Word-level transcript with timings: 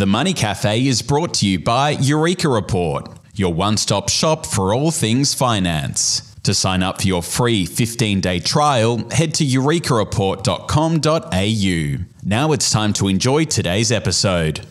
The 0.00 0.06
Money 0.06 0.32
Cafe 0.32 0.86
is 0.86 1.02
brought 1.02 1.34
to 1.34 1.46
you 1.46 1.58
by 1.58 1.90
Eureka 1.90 2.48
Report, 2.48 3.06
your 3.34 3.52
one 3.52 3.76
stop 3.76 4.08
shop 4.08 4.46
for 4.46 4.72
all 4.72 4.90
things 4.90 5.34
finance. 5.34 6.34
To 6.44 6.54
sign 6.54 6.82
up 6.82 7.02
for 7.02 7.06
your 7.06 7.22
free 7.22 7.66
15 7.66 8.22
day 8.22 8.38
trial, 8.38 9.06
head 9.10 9.34
to 9.34 9.44
eurekareport.com.au. 9.44 12.04
Now 12.24 12.52
it's 12.52 12.70
time 12.70 12.94
to 12.94 13.08
enjoy 13.08 13.44
today's 13.44 13.92
episode. 13.92 14.66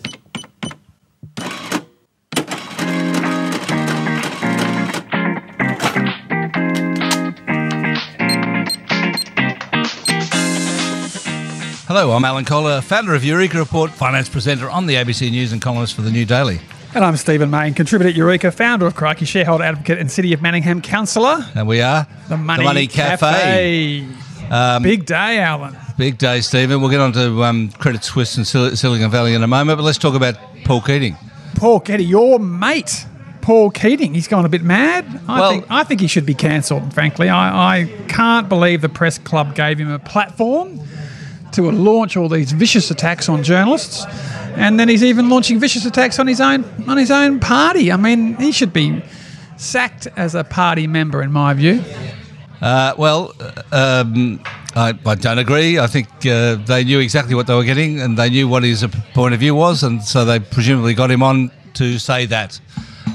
Hello, 11.89 12.11
I'm 12.11 12.23
Alan 12.23 12.45
Kohler, 12.45 12.81
founder 12.81 13.15
of 13.15 13.25
Eureka 13.25 13.57
Report, 13.57 13.89
finance 13.89 14.29
presenter 14.29 14.69
on 14.69 14.85
the 14.85 14.93
ABC 14.93 15.31
News 15.31 15.51
and 15.53 15.59
columnist 15.59 15.95
for 15.95 16.03
the 16.03 16.11
New 16.11 16.23
Daily. 16.23 16.59
And 16.93 17.03
I'm 17.03 17.17
Stephen 17.17 17.49
Mayne, 17.49 17.73
contributor 17.73 18.09
at 18.09 18.16
Eureka, 18.16 18.52
founder 18.52 18.85
of 18.85 18.93
Crikey, 18.93 19.25
shareholder 19.25 19.63
advocate 19.63 19.97
and 19.97 20.11
City 20.11 20.31
of 20.31 20.39
Manningham 20.39 20.83
councillor. 20.83 21.44
And 21.55 21.67
we 21.67 21.81
are 21.81 22.05
The 22.27 22.38
Money, 22.38 22.85
Cafe. 22.85 24.05
Um, 24.52 24.83
Big 24.83 25.07
day, 25.07 25.39
Alan. 25.39 25.75
Big 25.97 26.20
day, 26.20 26.41
Stephen. 26.41 26.80
We'll 26.80 26.91
get 26.91 26.99
on 26.99 27.11
to 27.13 27.44
um, 27.44 27.71
Credit 27.71 28.03
Suisse 28.03 28.38
and 28.38 28.45
Sil- 28.45 28.75
Silicon 28.75 29.09
Valley 29.09 29.33
in 29.33 29.41
a 29.41 29.47
moment, 29.47 29.80
but 29.80 29.83
let's 29.83 29.97
talk 29.97 30.13
about 30.13 30.35
Paul 30.66 30.81
Keating. 30.81 31.17
Paul 31.55 31.80
Getty, 31.80 32.05
your 32.05 32.38
mate, 32.38 33.08
Paul 33.41 33.71
Keating, 33.71 34.13
he's 34.13 34.27
gone 34.27 34.45
a 34.45 34.49
bit 34.49 34.61
mad. 34.61 35.08
I, 35.27 35.39
Well- 35.39 35.49
think, 35.49 35.66
I 35.71 35.83
think 35.85 36.02
he 36.02 36.08
should 36.08 36.27
be 36.27 36.35
cancelled, 36.35 36.94
frankly. 36.94 37.30
I, 37.30 37.80
I 37.80 37.85
can't 38.08 38.47
believe 38.47 38.81
the 38.81 38.89
press 38.89 39.17
club 39.17 39.55
gave 39.55 39.80
him 39.80 39.89
a 39.89 39.97
platform 39.97 40.80
to 41.53 41.71
launch 41.71 42.17
all 42.17 42.30
these 42.30 42.52
vicious 42.52 42.91
attacks 42.91 43.30
on 43.30 43.44
journalists. 43.44 44.05
And 44.55 44.80
then 44.80 44.89
he's 44.89 45.03
even 45.03 45.30
launching 45.30 45.59
vicious 45.59 45.85
attacks 45.85 46.20
on 46.20 46.27
his 46.27 46.41
own 46.41 46.66
on 46.88 46.98
his 46.98 47.12
own 47.12 47.39
party. 47.39 47.91
I 47.91 47.98
mean, 47.98 48.35
he 48.35 48.52
should 48.52 48.73
be 48.73 49.02
sacked 49.58 50.08
as 50.16 50.36
a 50.36 50.44
party 50.44 50.88
member, 50.88 51.22
in 51.22 51.31
my 51.31 51.53
view. 51.53 51.83
Uh, 52.61 52.94
well, 52.97 53.33
um, 53.72 54.42
I, 54.75 54.94
I 55.05 55.16
don't 55.16 55.38
agree. 55.38 55.80
I 55.80 55.88
think 55.88 56.08
uh, 56.25 56.55
they 56.55 56.83
knew 56.83 57.00
exactly 57.00 57.36
what 57.36 57.47
they 57.47 57.55
were 57.55 57.64
getting 57.64 58.02
and 58.02 58.17
they 58.17 58.30
knew 58.30 58.47
what 58.47 58.64
his 58.64 58.86
point 59.14 59.33
of 59.33 59.39
view 59.39 59.55
was, 59.55 59.83
and 59.83 60.03
so 60.03 60.25
they 60.25 60.39
presumably 60.39 60.94
got 60.94 61.09
him 61.09 61.23
on 61.23 61.52
to 61.75 61.97
say 61.97 62.25
that 62.25 62.59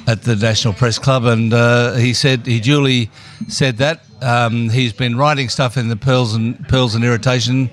at 0.06 0.22
the 0.22 0.36
National 0.36 0.74
Press 0.74 0.98
Club. 0.98 1.24
And 1.24 1.52
uh, 1.52 1.94
he 1.94 2.14
said 2.14 2.46
he 2.46 2.60
duly 2.60 3.10
said 3.48 3.78
that. 3.78 4.05
Um, 4.22 4.70
he's 4.70 4.92
been 4.92 5.16
writing 5.16 5.48
stuff 5.48 5.77
in 5.77 5.88
the 5.88 5.96
Pearls 5.96 6.34
and 6.34 6.66
Pearls 6.68 6.94
and 6.94 7.05
Irritation 7.05 7.68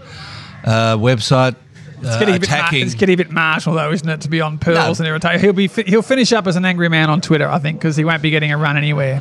uh, 0.63 0.97
website. 0.97 1.55
It's 1.99 2.09
uh, 2.09 2.19
getting, 2.19 2.35
a 2.35 2.39
bit 2.39 2.49
mar- 2.49 2.69
it's 2.71 2.95
getting 2.95 3.13
a 3.13 3.17
bit 3.17 3.31
martial, 3.31 3.73
though, 3.73 3.91
isn't 3.91 4.09
it? 4.09 4.21
To 4.21 4.29
be 4.29 4.41
on 4.41 4.57
pearls 4.57 4.99
No. 4.99 5.03
and 5.03 5.07
irritate. 5.09 5.39
He'll 5.41 5.53
be 5.53 5.67
fi- 5.67 5.83
he'll 5.83 6.01
finish 6.01 6.33
up 6.33 6.47
as 6.47 6.55
an 6.55 6.65
angry 6.65 6.89
man 6.89 7.09
on 7.11 7.21
Twitter, 7.21 7.47
I 7.47 7.59
think, 7.59 7.79
because 7.79 7.95
he 7.95 8.03
won't 8.03 8.21
be 8.23 8.31
getting 8.31 8.51
a 8.51 8.57
run 8.57 8.75
anywhere. 8.75 9.19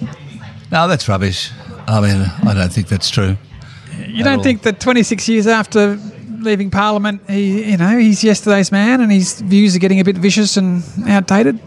no, 0.72 0.88
that's 0.88 1.06
rubbish. 1.08 1.50
I 1.86 2.00
mean, 2.00 2.22
I 2.48 2.55
don't 2.55 2.72
think 2.72 2.88
that's 2.88 3.11
true. 3.11 3.36
You 4.06 4.24
don't 4.24 4.38
all. 4.38 4.42
think 4.42 4.62
that 4.62 4.80
26 4.80 5.28
years 5.28 5.46
after 5.46 5.98
leaving 6.38 6.70
Parliament, 6.70 7.20
he 7.28 7.70
you 7.72 7.77
know 7.77 7.98
he's 7.98 8.24
yesterday's 8.24 8.72
man, 8.72 9.02
and 9.02 9.12
his 9.12 9.41
views 9.42 9.77
are 9.77 9.78
getting 9.78 10.00
a 10.00 10.05
bit 10.05 10.16
vicious 10.16 10.56
and 10.56 10.83
outdated? 11.06 11.58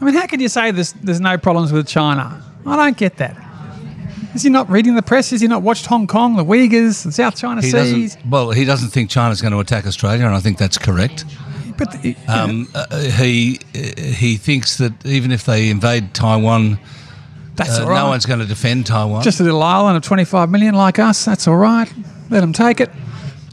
I 0.00 0.04
mean, 0.04 0.14
how 0.14 0.26
can 0.26 0.38
you 0.38 0.48
say 0.48 0.70
there's 0.70 0.92
there's 0.92 1.20
no 1.20 1.38
problems 1.38 1.72
with 1.72 1.88
China? 1.88 2.40
I 2.64 2.76
don't 2.76 2.96
get 2.96 3.16
that. 3.16 3.36
Is 4.36 4.42
he 4.42 4.50
not 4.50 4.68
reading 4.70 4.94
the 4.94 5.02
press? 5.02 5.30
Has 5.30 5.40
he 5.40 5.48
not 5.48 5.62
watched 5.62 5.86
Hong 5.86 6.06
Kong, 6.06 6.36
the 6.36 6.44
Uyghurs, 6.44 7.04
the 7.04 7.10
South 7.12 7.36
China 7.36 7.62
He 7.62 7.70
Seas? 7.70 8.18
Well, 8.28 8.50
he 8.50 8.64
doesn't 8.66 8.90
think 8.90 9.08
China's 9.10 9.40
going 9.40 9.52
to 9.52 9.60
attack 9.60 9.86
Australia, 9.86 10.26
and 10.26 10.34
I 10.34 10.40
think 10.40 10.58
that's 10.58 10.76
correct. 10.78 11.24
But 11.78 11.90
the, 12.02 12.14
Um, 12.28 12.68
uh, 12.74 12.98
he 13.00 13.58
he 13.74 14.36
thinks 14.36 14.76
that 14.78 14.92
even 15.06 15.32
if 15.32 15.44
they 15.44 15.70
invade 15.70 16.12
Taiwan, 16.14 16.78
that's 17.54 17.78
uh, 17.78 17.82
all 17.84 17.88
right. 17.90 18.02
no 18.02 18.08
one's 18.08 18.26
going 18.26 18.40
to 18.40 18.46
defend 18.46 18.86
Taiwan. 18.86 19.22
Just 19.22 19.40
a 19.40 19.42
little 19.42 19.62
island 19.62 19.96
of 19.96 20.02
25 20.02 20.50
million 20.50 20.74
like 20.74 20.98
us. 20.98 21.24
That's 21.24 21.48
all 21.48 21.56
right. 21.56 21.90
Let 22.30 22.40
them 22.40 22.52
take 22.52 22.80
it. 22.80 22.90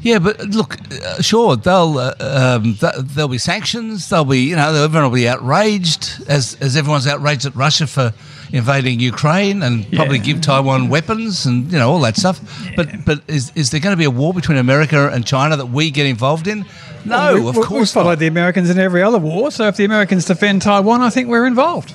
yeah, 0.02 0.20
but 0.20 0.40
look, 0.50 0.78
uh, 0.92 1.22
sure 1.22 1.56
they'll 1.56 1.98
uh, 1.98 2.14
um, 2.20 2.76
th- 2.76 2.94
there'll 2.98 3.30
be 3.30 3.38
sanctions. 3.38 4.10
They'll 4.10 4.26
be 4.26 4.40
you 4.42 4.56
know 4.56 4.74
everyone 4.74 5.10
will 5.10 5.16
be 5.16 5.28
outraged 5.30 6.24
as 6.28 6.58
as 6.60 6.76
everyone's 6.76 7.08
outraged 7.08 7.46
at 7.46 7.56
Russia 7.56 7.88
for 7.88 8.14
invading 8.54 9.00
Ukraine 9.02 9.62
and 9.64 9.86
probably 9.92 10.20
Yeah. 10.20 10.24
give 10.30 10.40
Taiwan 10.42 10.88
weapons 10.88 11.46
and 11.46 11.70
you 11.72 11.78
know 11.80 11.90
all 11.92 12.00
that 12.08 12.16
stuff. 12.16 12.40
But 12.78 12.88
but 13.04 13.20
is 13.28 13.52
is 13.56 13.72
there 13.72 13.82
going 13.82 13.94
to 13.94 13.98
be 13.98 14.06
a 14.06 14.16
war 14.22 14.34
between 14.34 14.58
America 14.58 15.10
and 15.14 15.26
China 15.26 15.58
that 15.58 15.70
we 15.78 15.92
get 15.92 16.06
involved 16.06 16.48
in? 16.48 16.66
No, 17.04 17.34
We- 17.34 17.50
of 17.50 17.58
we- 17.58 17.64
course 17.64 17.90
We've 17.90 18.02
followed 18.02 18.10
not. 18.12 18.20
the 18.20 18.28
Americans 18.28 18.70
in 18.70 18.80
every 18.80 19.02
other 19.04 19.18
war, 19.20 19.52
so 19.52 19.68
if 19.68 19.76
the 19.76 19.84
Americans 19.86 20.24
defend 20.26 20.62
Taiwan, 20.62 21.02
I 21.02 21.10
think 21.10 21.28
we're 21.28 21.48
involved. 21.48 21.94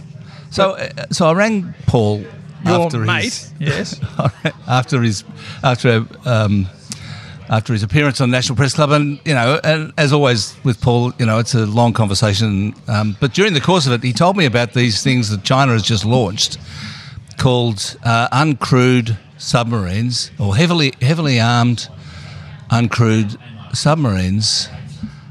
So 0.50 0.72
uh, 0.72 0.88
so 1.10 1.28
I 1.30 1.32
rang 1.32 1.74
Paul 1.86 2.24
Your 2.66 2.86
after 2.86 2.98
mate, 2.98 3.22
his 3.25 3.52
yes. 3.60 4.00
after 4.66 5.00
his 5.02 5.25
after 5.62 6.04
um, 6.26 6.66
after 7.50 7.72
his 7.72 7.82
appearance 7.82 8.20
on 8.20 8.31
National 8.31 8.56
Press 8.56 8.75
Club, 8.75 8.91
and 8.91 9.19
you 9.25 9.34
know, 9.34 9.60
and 9.64 9.92
as 9.97 10.12
always 10.12 10.56
with 10.64 10.81
Paul, 10.81 11.12
you 11.19 11.26
know, 11.26 11.38
it's 11.38 11.54
a 11.54 11.66
long 11.66 11.92
conversation. 11.92 12.75
Um, 12.88 13.16
but 13.20 13.32
during 13.32 13.54
the 13.54 13.60
course 13.60 13.86
of 13.86 13.92
it, 13.92 14.03
he 14.03 14.12
told 14.12 14.36
me 14.36 14.44
about 14.44 14.75
these 14.75 15.03
things 15.03 15.31
that 15.31 15.44
China 15.44 15.72
has 15.72 15.82
just 15.82 16.04
launched, 16.04 16.58
called 17.38 17.97
uh, 18.04 18.28
uncrewed 18.31 19.16
submarines 19.38 20.31
or 20.38 20.56
heavily 20.56 20.92
heavily 21.00 21.41
armed 21.41 21.88
uncrewed 22.70 23.37
submarines, 23.75 24.69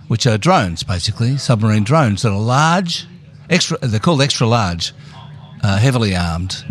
which 0.07 0.25
are 0.25 0.37
drones, 0.37 0.83
basically 0.83 1.37
submarine 1.37 1.83
drones 1.83 2.21
that 2.23 2.31
are 2.31 2.39
large, 2.39 3.05
extra. 3.49 3.77
They're 3.79 3.99
called 3.99 4.21
extra 4.21 4.47
large, 4.47 4.93
uh, 5.63 5.77
heavily 5.77 6.15
armed. 6.15 6.63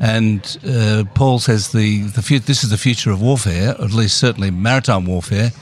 And 0.00 0.58
uh, 0.66 1.04
Paul 1.14 1.38
says 1.38 1.72
the, 1.72 2.04
the 2.04 2.22
fu- 2.22 2.38
this 2.38 2.64
is 2.64 2.70
the 2.70 2.78
future 2.78 3.10
of 3.10 3.20
warfare, 3.20 3.70
at 3.78 3.92
least 3.92 4.16
certainly 4.16 4.50
maritime 4.50 5.04
warfare, 5.04 5.52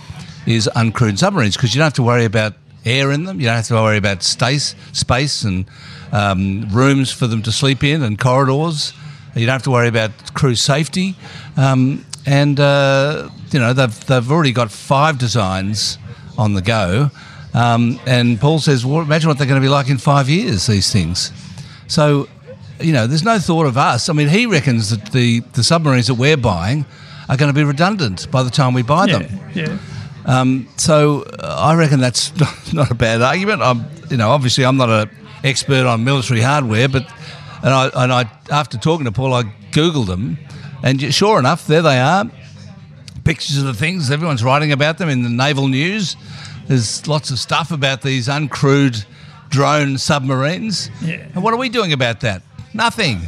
is 0.47 0.71
uncrewed 0.77 1.19
submarines 1.19 1.57
because 1.57 1.75
you 1.75 1.81
don't 1.81 1.87
have 1.87 1.95
to 1.95 2.05
worry 2.05 2.25
about 2.25 2.55
air 2.85 3.11
in 3.11 3.25
them. 3.25 3.41
You 3.41 3.47
don't 3.47 3.57
have 3.57 3.67
to 3.67 3.75
worry 3.75 3.97
about 3.97 4.23
space, 4.23 4.77
space 4.93 5.43
and 5.43 5.67
um, 6.13 6.69
rooms 6.71 7.11
for 7.13 7.27
them 7.27 7.43
to 7.43 7.53
sleep 7.53 7.83
in 7.83 8.03
and 8.03 8.19
corridors. 8.19 8.93
You 9.35 9.47
don't 9.47 9.55
have 9.55 9.65
to 9.65 9.71
worry 9.71 9.89
about 9.89 10.35
crew 10.35 10.55
safety. 10.55 11.17
Um, 11.57 12.07
and, 12.25 12.61
uh, 12.61 13.31
you 13.51 13.59
know, 13.59 13.73
they've, 13.73 14.07
they've 14.07 14.31
already 14.31 14.53
got 14.53 14.71
five 14.71 15.19
designs 15.19 15.99
on 16.37 16.55
the 16.55 16.63
go. 16.63 17.11
Um, 17.55 17.99
and 18.07 18.41
Paul 18.41 18.59
says, 18.59 18.87
well, 18.87 19.03
imagine 19.03 19.29
what 19.29 19.39
they're 19.39 19.47
going 19.47 19.61
to 19.61 19.65
be 19.65 19.71
like 19.71 19.89
in 19.89 19.99
five 19.99 20.29
years, 20.29 20.67
these 20.67 20.93
things. 20.93 21.33
So, 21.89 22.29
you 22.81 22.93
know, 22.93 23.07
there's 23.07 23.25
no 23.25 23.39
thought 23.39 23.67
of 23.67 23.77
us. 23.77 24.09
I 24.09 24.13
mean, 24.13 24.29
he 24.29 24.47
reckons 24.47 24.91
that 24.91 25.13
the, 25.13 25.41
the 25.55 25.63
submarines 25.65 26.07
that 26.09 26.15
we're 26.15 26.37
buying 26.37 26.85
are 27.29 27.37
going 27.37 27.49
to 27.53 27.55
be 27.59 27.65
redundant 27.65 28.31
by 28.31 28.43
the 28.43 28.51
time 28.51 28.75
we 28.75 28.83
buy 28.83 29.07
Yeah, 29.07 29.19
them. 29.19 29.41
yeah. 29.55 29.79
Um, 30.25 30.69
so 30.77 31.23
uh, 31.23 31.57
I 31.59 31.75
reckon 31.75 32.01
that's 32.01 32.35
not, 32.41 32.73
not 32.75 32.91
a 32.91 32.95
bad 32.95 33.23
argument. 33.23 33.63
I'm, 33.63 33.85
you 34.11 34.17
know, 34.17 34.31
obviously 34.31 34.65
I'm 34.65 34.77
not 34.77 34.89
an 34.91 35.11
expert 35.45 35.87
on 35.87 36.05
military 36.05 36.41
hardware, 36.41 36.89
but 36.89 37.03
and 37.63 37.73
I, 37.75 37.91
and 37.95 38.13
I 38.13 38.31
after 38.51 38.79
talking 38.79 39.05
to 39.07 39.13
Paul, 39.13 39.33
I 39.35 39.45
googled 39.73 40.07
them, 40.07 40.39
and 40.83 41.13
sure 41.15 41.39
enough, 41.39 41.67
there 41.67 41.83
they 41.83 41.99
are. 41.99 42.31
Pictures 43.25 43.59
of 43.59 43.65
the 43.65 43.75
things 43.75 44.11
everyone's 44.11 44.43
writing 44.45 44.73
about 44.73 44.97
them 44.99 45.09
in 45.09 45.23
the 45.23 45.29
naval 45.29 45.69
news. 45.69 46.17
There's 46.67 47.07
lots 47.07 47.31
of 47.31 47.39
stuff 47.39 47.71
about 47.73 48.01
these 48.03 48.29
uncrewed 48.29 49.05
drone 49.51 49.99
submarines. 49.99 50.91
Yeah. 51.03 51.27
And 51.35 51.43
what 51.43 51.53
are 51.53 51.59
we 51.59 51.69
doing 51.69 51.93
about 51.93 52.21
that? 52.21 52.43
Nothing. 52.75 53.21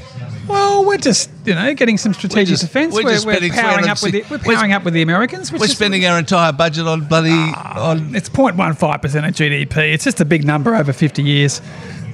Well, 0.49 0.85
we're 0.85 0.99
just 0.99 1.31
you 1.45 1.55
know 1.55 1.73
getting 1.75 1.97
some 1.97 2.13
strategic 2.13 2.49
just- 2.49 2.63
defence. 2.63 2.95
we're 2.95 3.05
We're, 3.05 3.11
just 3.13 3.27
we're 3.27 3.35
spending 3.35 3.53
powering 3.53 3.89
up 3.89 4.03
with 4.03 4.13
the, 4.13 4.23
we're 4.31 4.39
we're- 4.39 4.55
powering 4.57 4.73
up 4.73 4.85
with 4.85 4.95
the 4.95 5.03
Americans. 5.03 5.53
Which 5.53 5.61
We're 5.61 5.67
is- 5.67 5.77
spending 5.77 6.05
our 6.07 6.19
entire 6.19 6.53
budget 6.53 6.87
on 6.87 7.07
bloody 7.07 7.31
ah, 7.33 7.91
on 7.91 8.15
It's 8.15 8.29
0.15 8.29 9.03
percent 9.03 9.27
of 9.27 9.35
GDP. 9.35 9.93
It's 9.95 10.05
just 10.05 10.21
a 10.21 10.25
big 10.25 10.45
number 10.45 10.75
over 10.75 10.93
50 10.93 11.23
years. 11.23 11.61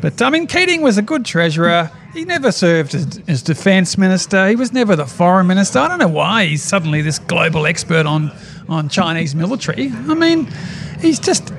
But 0.02 0.20
I 0.20 0.30
mean, 0.30 0.46
Keating 0.46 0.82
was 0.82 0.98
a 0.98 1.02
good 1.02 1.24
treasurer. 1.24 1.90
He 2.12 2.24
never 2.24 2.52
served 2.52 2.94
as, 2.94 3.20
as 3.28 3.42
defence 3.42 3.96
minister. 3.98 4.48
He 4.48 4.56
was 4.56 4.72
never 4.72 4.94
the 4.96 5.06
foreign 5.06 5.46
minister. 5.46 5.78
I 5.78 5.88
don't 5.88 5.98
know 5.98 6.08
why 6.08 6.46
he's 6.46 6.62
suddenly 6.62 7.02
this 7.02 7.18
global 7.18 7.66
expert 7.66 8.06
on 8.06 8.30
on 8.68 8.88
Chinese 8.88 9.34
military. 9.34 9.90
I 10.08 10.14
mean, 10.14 10.48
he's 11.00 11.18
just. 11.18 11.52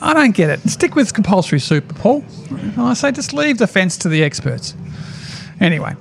I 0.00 0.14
don't 0.14 0.34
get 0.34 0.50
it. 0.50 0.60
Stick 0.68 0.96
with 0.96 1.14
compulsory 1.14 1.60
super, 1.60 1.94
Paul. 1.94 2.24
I 2.76 2.94
say 2.94 3.12
just 3.12 3.32
leave 3.32 3.58
defence 3.58 3.96
to 3.98 4.08
the 4.08 4.24
experts. 4.24 4.74
Anyway, 5.62 5.94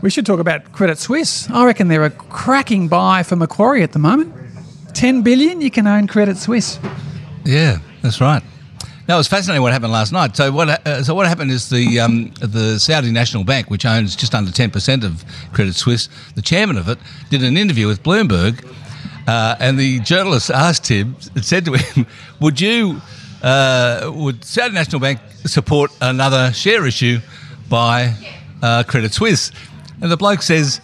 we 0.00 0.10
should 0.10 0.24
talk 0.24 0.38
about 0.38 0.70
Credit 0.70 0.96
Suisse. 0.96 1.50
I 1.50 1.66
reckon 1.66 1.88
they're 1.88 2.04
a 2.04 2.10
cracking 2.10 2.86
buy 2.86 3.24
for 3.24 3.34
Macquarie 3.34 3.82
at 3.82 3.90
the 3.90 3.98
moment. 3.98 4.32
10 4.94 5.22
billion, 5.22 5.60
you 5.60 5.72
can 5.72 5.88
own 5.88 6.06
Credit 6.06 6.36
Suisse. 6.36 6.78
Yeah, 7.44 7.78
that's 8.00 8.20
right. 8.20 8.44
Now 9.08 9.16
it 9.16 9.18
was 9.18 9.26
fascinating 9.26 9.60
what 9.60 9.72
happened 9.72 9.92
last 9.92 10.12
night. 10.12 10.36
So 10.36 10.52
what 10.52 10.68
uh, 10.86 11.02
so 11.02 11.16
what 11.16 11.26
happened 11.26 11.50
is 11.50 11.68
the 11.68 11.98
um, 11.98 12.32
the 12.40 12.78
Saudi 12.78 13.10
National 13.10 13.42
Bank, 13.42 13.68
which 13.68 13.84
owns 13.84 14.14
just 14.14 14.32
under 14.32 14.52
ten 14.52 14.70
percent 14.70 15.02
of 15.02 15.24
Credit 15.52 15.74
Suisse, 15.74 16.08
the 16.36 16.42
chairman 16.42 16.76
of 16.76 16.88
it 16.88 16.98
did 17.28 17.42
an 17.42 17.56
interview 17.56 17.88
with 17.88 18.04
Bloomberg, 18.04 18.64
uh, 19.26 19.56
and 19.58 19.76
the 19.76 19.98
journalist 20.00 20.50
asked 20.50 20.86
him, 20.86 21.16
said 21.42 21.64
to 21.64 21.72
him, 21.72 22.06
"Would 22.40 22.60
you 22.60 23.02
uh, 23.42 24.12
would 24.14 24.44
Saudi 24.44 24.72
National 24.72 25.00
Bank 25.00 25.18
support 25.46 25.90
another 26.00 26.52
share 26.52 26.86
issue 26.86 27.18
by 27.68 28.14
uh, 28.62 28.82
Credit 28.84 29.12
Suisse? 29.12 29.52
And 30.00 30.10
the 30.10 30.16
bloke 30.16 30.42
says, 30.42 30.80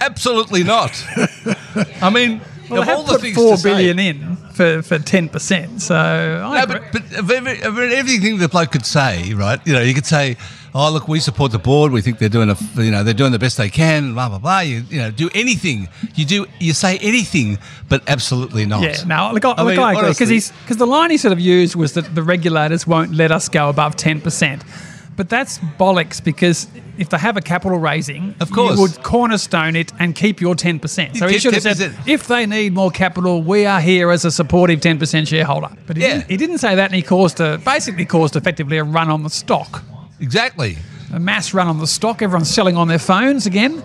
absolutely 0.00 0.64
not. 0.64 0.90
I 2.02 2.10
mean, 2.10 2.40
Well, 2.68 2.80
of 2.82 2.86
they 2.86 2.92
all 2.92 3.02
the 3.04 3.18
things 3.18 3.36
four 3.36 3.52
to 3.56 3.58
say- 3.58 3.88
in 3.90 4.36
for 4.52 4.82
for 4.82 4.98
ten 4.98 5.28
percent. 5.28 5.80
So 5.80 5.94
I 5.96 6.56
No, 6.58 6.62
agree. 6.64 6.80
but, 6.92 7.02
but 7.10 7.18
of 7.20 7.30
every, 7.30 7.62
of 7.62 7.78
everything 7.78 8.38
the 8.38 8.48
bloke 8.48 8.72
could 8.72 8.84
say, 8.84 9.32
right? 9.34 9.60
You 9.66 9.72
know, 9.72 9.80
you 9.80 9.94
could 9.94 10.04
say, 10.06 10.36
"Oh, 10.74 10.90
look, 10.92 11.06
we 11.08 11.20
support 11.20 11.52
the 11.52 11.58
board. 11.60 11.92
We 11.92 12.00
think 12.02 12.18
they're 12.18 12.28
doing 12.28 12.50
a, 12.50 12.56
you 12.74 12.90
know, 12.90 13.04
they're 13.04 13.14
doing 13.14 13.30
the 13.32 13.38
best 13.38 13.56
they 13.56 13.70
can." 13.70 14.12
Blah 14.14 14.28
blah 14.28 14.38
blah. 14.38 14.60
You, 14.60 14.84
you 14.90 14.98
know, 14.98 15.10
do 15.12 15.30
anything. 15.34 15.88
You 16.16 16.24
do. 16.26 16.46
You 16.58 16.72
say 16.74 16.98
anything, 16.98 17.58
but 17.88 18.02
absolutely 18.08 18.66
not. 18.66 18.82
Yeah, 18.82 19.04
no, 19.06 19.30
look, 19.32 19.44
I, 19.44 19.52
I 19.52 19.62
look, 19.62 19.70
mean, 19.70 19.78
I 19.78 19.92
agree 19.92 20.08
because 20.10 20.28
he's 20.28 20.50
because 20.62 20.76
the 20.76 20.86
line 20.86 21.10
he 21.10 21.16
sort 21.16 21.32
of 21.32 21.40
used 21.40 21.76
was 21.76 21.92
that 21.92 22.14
the 22.14 22.22
regulators 22.24 22.86
won't 22.86 23.14
let 23.14 23.30
us 23.30 23.48
go 23.48 23.68
above 23.68 23.94
ten 23.96 24.20
percent, 24.20 24.62
but 25.18 25.28
that's 25.28 25.58
bollocks 25.78 26.22
because 26.24 26.66
if 26.96 27.10
they 27.10 27.18
have 27.18 27.36
a 27.36 27.40
capital 27.42 27.78
raising, 27.78 28.34
Of 28.40 28.50
course. 28.50 28.76
you 28.76 28.80
would 28.82 29.02
cornerstone 29.02 29.76
it 29.76 29.92
and 29.98 30.14
keep 30.14 30.40
your 30.40 30.54
ten 30.54 30.78
percent. 30.78 31.16
So 31.16 31.28
he 31.28 31.38
should 31.38 31.52
have 31.54 31.62
said, 31.62 31.76
10%. 31.92 32.08
if 32.08 32.26
they 32.28 32.46
need 32.46 32.72
more 32.72 32.90
capital, 32.90 33.42
we 33.42 33.66
are 33.66 33.80
here 33.80 34.10
as 34.10 34.24
a 34.24 34.30
supportive 34.30 34.80
ten 34.80 34.98
percent 34.98 35.28
shareholder. 35.28 35.68
But 35.86 35.96
he, 35.98 36.02
Yeah. 36.02 36.08
didn't, 36.14 36.30
he 36.30 36.36
didn't 36.38 36.58
say 36.58 36.74
that, 36.76 36.86
and 36.86 36.94
he 36.94 37.02
caused 37.02 37.40
a 37.40 37.58
basically 37.58 38.06
caused 38.06 38.34
effectively 38.36 38.78
a 38.78 38.84
run 38.84 39.10
on 39.10 39.22
the 39.24 39.30
stock. 39.30 39.82
exactly. 40.20 40.78
a 41.12 41.18
mass 41.18 41.54
run 41.54 41.66
on 41.68 41.78
the 41.78 41.86
stock. 41.86 42.22
Everyone's 42.22 42.50
selling 42.50 42.76
on 42.76 42.86
their 42.88 42.98
phones 42.98 43.46
again. 43.46 43.82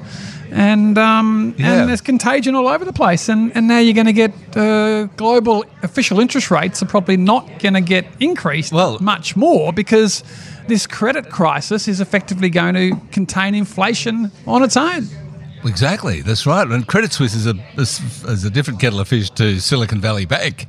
And 0.55 0.97
um, 0.97 1.55
Yeah. 1.57 1.79
and 1.81 1.89
there's 1.89 2.01
contagion 2.01 2.53
all 2.55 2.67
over 2.67 2.85
the 2.85 2.93
place, 2.93 3.27
and, 3.27 3.51
and 3.55 3.67
now 3.67 3.79
you're 3.79 3.95
going 3.95 4.05
to 4.05 4.13
get 4.13 4.31
uh, 4.55 5.05
global 5.17 5.65
official 5.81 6.19
interest 6.19 6.51
rates 6.51 6.81
are 6.83 6.85
probably 6.85 7.17
not 7.17 7.59
going 7.59 7.73
to 7.73 7.81
get 7.81 8.05
increased 8.19 8.71
Well- 8.71 8.99
much 9.01 9.35
more 9.35 9.73
because 9.73 10.23
this 10.67 10.85
credit 10.87 11.29
crisis 11.29 11.87
is 11.87 11.99
effectively 11.99 12.49
going 12.49 12.75
to 12.75 12.95
contain 13.11 13.55
inflation 13.55 14.31
on 14.45 14.63
its 14.63 14.77
own. 14.77 15.07
Exactly. 15.65 16.21
That's 16.21 16.45
right. 16.45 16.67
And 16.67 16.85
Credit 16.87 17.11
Suisse 17.13 17.33
is 17.33 17.47
a 17.47 17.55
is, 17.77 17.99
is 18.25 18.43
a 18.45 18.49
different 18.49 18.79
kettle 18.79 18.99
of 18.99 19.07
fish 19.07 19.29
to 19.31 19.59
Silicon 19.59 20.01
Valley 20.01 20.25
Bank, 20.25 20.67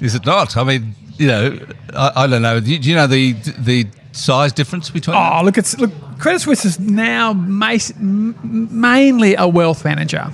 is 0.00 0.14
it 0.14 0.24
not? 0.26 0.56
I 0.56 0.64
mean, 0.64 0.94
you 1.16 1.26
know, 1.26 1.58
I, 1.94 2.12
I 2.16 2.26
don't 2.26 2.42
know. 2.42 2.60
Do 2.60 2.70
you, 2.70 2.78
do 2.78 2.90
you 2.90 2.96
know 2.96 3.06
the 3.06 3.32
the 3.58 3.86
size 4.14 4.52
difference 4.52 4.90
between? 4.90 5.14
them? 5.14 5.32
Oh, 5.32 5.44
look, 5.44 5.58
it's 5.58 5.78
look. 5.78 5.90
Credit 6.18 6.38
Suisse 6.38 6.64
is 6.64 6.80
now 6.80 7.32
mainly 7.32 9.34
a 9.34 9.48
wealth 9.48 9.84
manager, 9.84 10.30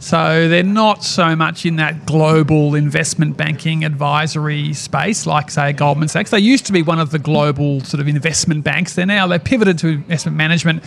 so 0.00 0.48
they're 0.48 0.62
not 0.62 1.04
so 1.04 1.36
much 1.36 1.66
in 1.66 1.76
that 1.76 2.06
global 2.06 2.74
investment 2.74 3.36
banking 3.36 3.84
advisory 3.84 4.72
space 4.72 5.26
like, 5.26 5.50
say, 5.50 5.72
Goldman 5.72 6.08
Sachs. 6.08 6.30
They 6.30 6.38
used 6.38 6.66
to 6.66 6.72
be 6.72 6.82
one 6.82 6.98
of 6.98 7.10
the 7.10 7.18
global 7.18 7.80
sort 7.82 8.00
of 8.00 8.08
investment 8.08 8.64
banks. 8.64 8.94
They're 8.94 9.06
now 9.06 9.26
they 9.26 9.38
pivoted 9.38 9.78
to 9.80 9.88
investment 9.88 10.36
management. 10.36 10.82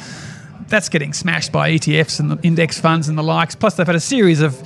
That's 0.67 0.89
getting 0.89 1.13
smashed 1.13 1.51
by 1.51 1.71
ETFs 1.71 2.19
and 2.19 2.31
the 2.31 2.39
index 2.43 2.79
funds 2.79 3.09
and 3.09 3.17
the 3.17 3.23
likes. 3.23 3.55
Plus, 3.55 3.75
they've 3.75 3.85
had 3.85 3.95
a 3.95 3.99
series 3.99 4.41
of 4.41 4.61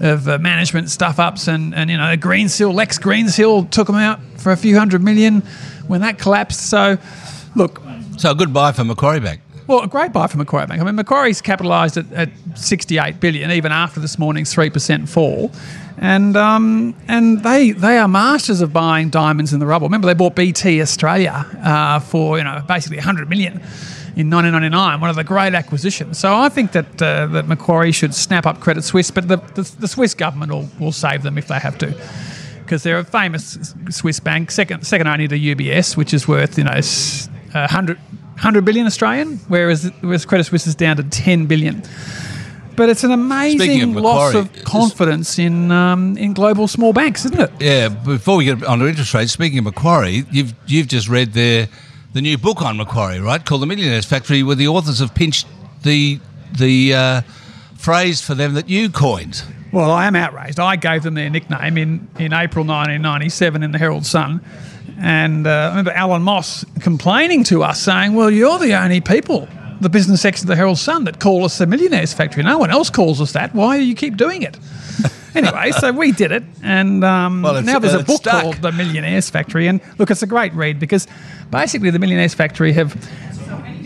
of 0.00 0.28
uh, 0.28 0.38
management 0.38 0.90
stuff 0.90 1.18
ups 1.18 1.48
and, 1.48 1.74
and 1.74 1.88
you 1.88 1.96
know 1.96 2.16
Greensill, 2.16 2.74
Lex 2.74 2.98
Greensill 2.98 3.70
took 3.70 3.86
them 3.86 3.96
out 3.96 4.20
for 4.36 4.52
a 4.52 4.56
few 4.56 4.78
hundred 4.78 5.02
million 5.02 5.42
when 5.88 6.00
that 6.02 6.18
collapsed. 6.18 6.68
So, 6.68 6.98
look, 7.54 7.80
So 8.18 8.30
a 8.30 8.34
good 8.34 8.52
buy 8.52 8.72
for 8.72 8.84
Macquarie 8.84 9.20
Bank. 9.20 9.40
well, 9.66 9.82
a 9.82 9.88
great 9.88 10.12
buy 10.12 10.26
for 10.26 10.38
Macquarie 10.38 10.66
Bank. 10.66 10.80
I 10.80 10.84
mean, 10.84 10.94
Macquarie's 10.96 11.40
capitalised 11.40 11.96
at, 11.96 12.12
at 12.12 12.30
68 12.54 13.20
billion, 13.20 13.50
even 13.50 13.72
after 13.72 14.00
this 14.00 14.18
morning's 14.18 14.52
three 14.52 14.70
percent 14.70 15.08
fall, 15.08 15.50
and 15.98 16.36
um, 16.36 16.94
and 17.08 17.42
they 17.42 17.72
they 17.72 17.98
are 17.98 18.08
masters 18.08 18.60
of 18.60 18.72
buying 18.72 19.10
diamonds 19.10 19.52
in 19.52 19.60
the 19.60 19.66
rubble. 19.66 19.86
Remember, 19.88 20.06
they 20.06 20.14
bought 20.14 20.34
BT 20.36 20.80
Australia 20.80 21.46
uh, 21.62 21.98
for 22.00 22.38
you 22.38 22.44
know 22.44 22.62
basically 22.66 22.98
100 22.98 23.28
million. 23.28 23.60
In 24.16 24.30
1999, 24.30 25.00
one 25.02 25.10
of 25.10 25.16
the 25.16 25.24
great 25.24 25.52
acquisitions. 25.52 26.18
So 26.18 26.34
I 26.34 26.48
think 26.48 26.72
that 26.72 27.02
uh, 27.02 27.26
that 27.26 27.48
Macquarie 27.48 27.92
should 27.92 28.14
snap 28.14 28.46
up 28.46 28.60
Credit 28.60 28.82
Suisse, 28.82 29.10
but 29.10 29.28
the, 29.28 29.36
the, 29.36 29.70
the 29.78 29.86
Swiss 29.86 30.14
government 30.14 30.50
will, 30.50 30.66
will 30.80 30.92
save 30.92 31.22
them 31.22 31.36
if 31.36 31.48
they 31.48 31.58
have 31.58 31.76
to 31.76 31.92
because 32.66 32.82
they're 32.82 32.98
a 32.98 33.04
famous 33.04 33.58
Swiss 33.90 34.20
bank, 34.20 34.50
second 34.50 34.86
second 34.86 35.06
only 35.06 35.28
to 35.28 35.38
UBS, 35.38 35.96
which 35.96 36.12
is 36.12 36.26
worth 36.28 36.58
you 36.58 36.64
know 36.64 36.72
s- 36.72 37.28
a 37.54 37.66
hundred 37.70 37.98
hundred 38.36 38.64
billion 38.64 38.86
Australian, 38.86 39.38
whereas 39.48 39.90
whereas 40.02 40.26
Credit 40.26 40.44
Suisse 40.44 40.66
is 40.66 40.74
down 40.74 40.96
to 40.96 41.02
ten 41.04 41.46
billion. 41.46 41.82
But 42.76 42.90
it's 42.90 43.04
an 43.04 43.10
amazing 43.10 43.96
of 43.96 44.02
loss 44.02 44.34
Macquarie, 44.34 44.58
of 44.58 44.64
confidence 44.64 45.38
in 45.38 45.70
um, 45.72 46.18
in 46.18 46.34
global 46.34 46.68
small 46.68 46.92
banks, 46.92 47.24
isn't 47.24 47.40
it? 47.40 47.50
Yeah. 47.58 47.88
Before 47.88 48.36
we 48.36 48.44
get 48.44 48.62
on 48.64 48.80
to 48.80 48.86
interest 48.86 49.14
rates, 49.14 49.32
speaking 49.32 49.58
of 49.60 49.64
Macquarie, 49.64 50.24
you've 50.30 50.54
you've 50.66 50.86
just 50.88 51.08
read 51.08 51.32
their 51.32 51.68
the 52.12 52.20
new 52.20 52.36
book 52.36 52.60
on 52.60 52.76
Macquarie, 52.76 53.20
right? 53.20 53.42
Called 53.44 53.62
The 53.62 53.66
Millionaires 53.66 54.04
Factory, 54.04 54.42
where 54.42 54.56
the 54.56 54.68
authors 54.68 54.98
have 54.98 55.14
pinched 55.14 55.46
the 55.84 56.20
the 56.52 56.94
uh, 56.94 57.20
phrase 57.76 58.20
for 58.20 58.34
them 58.34 58.52
that 58.54 58.68
you 58.68 58.90
coined. 58.90 59.42
Well, 59.72 59.90
I 59.90 60.06
am 60.06 60.16
outraged. 60.16 60.58
I 60.60 60.76
gave 60.76 61.02
them 61.02 61.14
their 61.14 61.28
nickname 61.28 61.76
in, 61.76 62.08
in 62.18 62.32
April 62.32 62.64
1997 62.64 63.62
in 63.62 63.72
the 63.72 63.78
Herald 63.78 64.06
Sun. 64.06 64.40
And 64.98 65.46
uh, 65.46 65.50
I 65.50 65.68
remember 65.70 65.90
Allan 65.90 66.22
Moss 66.22 66.64
complaining 66.80 67.44
to 67.44 67.62
us, 67.62 67.80
saying, 67.80 68.14
Well, 68.14 68.30
you're 68.30 68.58
the 68.58 68.74
only 68.74 69.00
people, 69.00 69.48
the 69.80 69.90
business 69.90 70.22
section 70.22 70.44
of 70.44 70.48
the 70.48 70.56
Herald 70.56 70.78
Sun, 70.78 71.04
that 71.04 71.20
call 71.20 71.44
us 71.44 71.58
the 71.58 71.66
Millionaires 71.66 72.14
Factory. 72.14 72.42
No 72.42 72.58
one 72.58 72.70
else 72.70 72.88
calls 72.88 73.20
us 73.20 73.32
that. 73.32 73.54
Why 73.54 73.76
do 73.76 73.84
you 73.84 73.94
keep 73.94 74.16
doing 74.16 74.42
it? 74.42 74.56
anyway, 75.34 75.72
so 75.72 75.92
we 75.92 76.12
did 76.12 76.32
it. 76.32 76.44
And 76.62 77.04
um, 77.04 77.42
Well, 77.42 77.60
now 77.62 77.78
there's 77.78 77.94
uh, 77.94 77.98
a 77.98 78.04
book 78.04 78.16
stuck. 78.16 78.42
called 78.42 78.56
The 78.62 78.72
Millionaires 78.72 79.28
Factory. 79.28 79.66
And 79.66 79.80
look, 79.98 80.10
it's 80.10 80.22
a 80.22 80.26
great 80.26 80.54
read 80.54 80.80
because 80.80 81.06
basically 81.50 81.90
the 81.90 81.98
Millionaires 81.98 82.32
Factory 82.32 82.72
have 82.72 82.94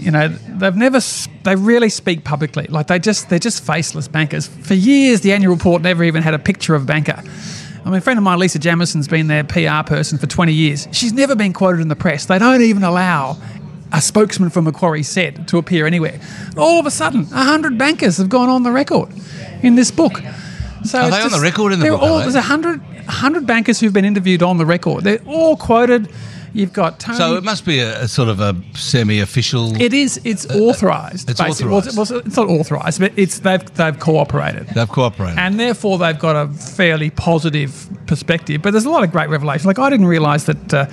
you 0.00 0.11
know 0.11 0.29
they've 0.29 0.76
never, 0.76 1.00
they 1.44 1.56
really 1.56 1.88
speak 1.88 2.25
publicly 2.25 2.67
like 2.69 2.87
they 2.87 2.99
just 2.99 3.29
they're 3.29 3.38
just 3.38 3.64
faceless 3.64 4.08
bankers 4.08 4.47
for 4.47 4.75
years 4.75 5.20
the 5.20 5.32
annual 5.32 5.55
report 5.55 5.82
never 5.82 6.05
even 6.05 6.23
had 6.23 6.35
a 6.35 6.38
picture 6.38 6.75
of 6.75 6.82
a 6.82 6.87
banker 6.87 7.23
I 7.82 7.88
mean, 7.88 7.97
a 7.97 8.00
friend 8.02 8.19
of 8.19 8.25
mine, 8.25 8.38
Lisa 8.38 8.58
Jamison's 8.58 9.08
been 9.08 9.26
their 9.26 9.43
PR 9.43 9.82
person 9.87 10.19
for 10.19 10.26
20 10.26 10.52
years. 10.52 10.87
She's 10.93 11.14
never 11.14 11.35
been 11.35 11.55
quoted 11.55 11.81
in 11.81 11.88
the 11.88 11.97
press. 11.97 12.26
They 12.26 12.38
don't 12.38 12.61
even 12.61 12.85
allow 12.85 13.38
a 13.93 14.00
spokesman 14.00 14.50
from 14.50 14.64
Macquarie 14.64 15.02
said 15.02 15.49
to 15.49 15.58
appear 15.58 15.87
anywhere. 15.87 16.20
All 16.56 16.79
of 16.79 16.87
a 16.87 16.91
sudden, 16.91 17.25
100 17.25 17.79
bankers 17.79 18.19
have 18.19 18.29
gone 18.29 18.49
on 18.49 18.62
the 18.62 18.70
record 18.70 19.08
in 19.62 19.75
this 19.75 19.91
book. 19.91 20.20
So 20.85 20.99
Are 21.00 21.11
they 21.11 21.20
on 21.20 21.31
the 21.31 21.41
record 21.41 21.73
in 21.73 21.81
the 21.81 21.88
book, 21.88 22.02
All, 22.02 22.19
there's 22.19 22.35
100, 22.35 22.81
100 22.81 23.47
bankers 23.47 23.81
who've 23.81 23.93
been 23.93 24.05
interviewed 24.05 24.43
on 24.43 24.58
the 24.58 24.67
record. 24.67 25.05
They're 25.05 25.23
all 25.26 25.56
quoted. 25.56 26.11
You've 26.52 26.73
got 26.73 26.99
Tony. 27.00 27.19
So 27.19 27.37
it 27.37 27.44
must 27.44 27.64
be 27.64 27.79
a, 27.81 28.02
a 28.02 28.08
sort 28.08 28.29
of 28.29 28.41
a 28.41 28.56
semi-official. 28.75 29.80
It 29.80 29.92
is. 29.92 30.21
It's 30.25 30.47
authorised. 30.47 31.30
it's 31.30 31.40
basically. 31.40 31.73
authorised. 31.73 31.97
Well, 31.97 32.02
it's, 32.02 32.11
well, 32.11 32.21
it's 32.26 32.37
not 32.37 32.49
authorised, 32.49 33.00
but 33.00 33.12
it's 33.16 33.38
they've 33.40 33.64
they've 33.75 33.99
cooperated, 33.99 34.69
They've 34.69 34.88
cooperated. 34.88 35.38
and 35.38 35.59
therefore 35.61 35.99
they've 35.99 36.19
got 36.19 36.37
a 36.37 36.49
fairly 36.52 37.11
positive 37.11 37.88
perspective. 38.07 38.62
But 38.62 38.73
there's 38.73 38.85
a 38.87 38.90
lot 38.90 39.04
of 39.04 39.12
great 39.12 39.28
revelation. 39.28 39.66
Like 39.66 39.78
I 39.78 39.90
didn't 39.90 40.07
realise 40.07 40.45
that 40.45 40.75
uh, 40.75 40.87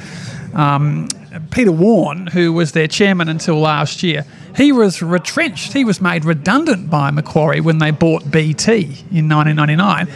um, 0.58 1.08
Peter 1.52 1.72
Warne, 1.72 2.28
who 2.28 2.54
was 2.54 2.72
their 2.72 2.88
chairman 2.88 3.30
until 3.30 3.60
last 3.60 4.04
year, 4.04 4.26
he 4.56 4.72
was 4.72 5.02
retrenched. 5.02 5.74
He 5.74 5.86
was 5.86 6.02
made 6.02 6.26
redundant 6.26 6.90
by 6.90 7.12
Macquarie 7.12 7.62
when 7.62 7.78
they 7.80 7.92
bought 7.92 8.30
BT 8.32 9.06
in 9.12 9.30
1999. 9.30 10.08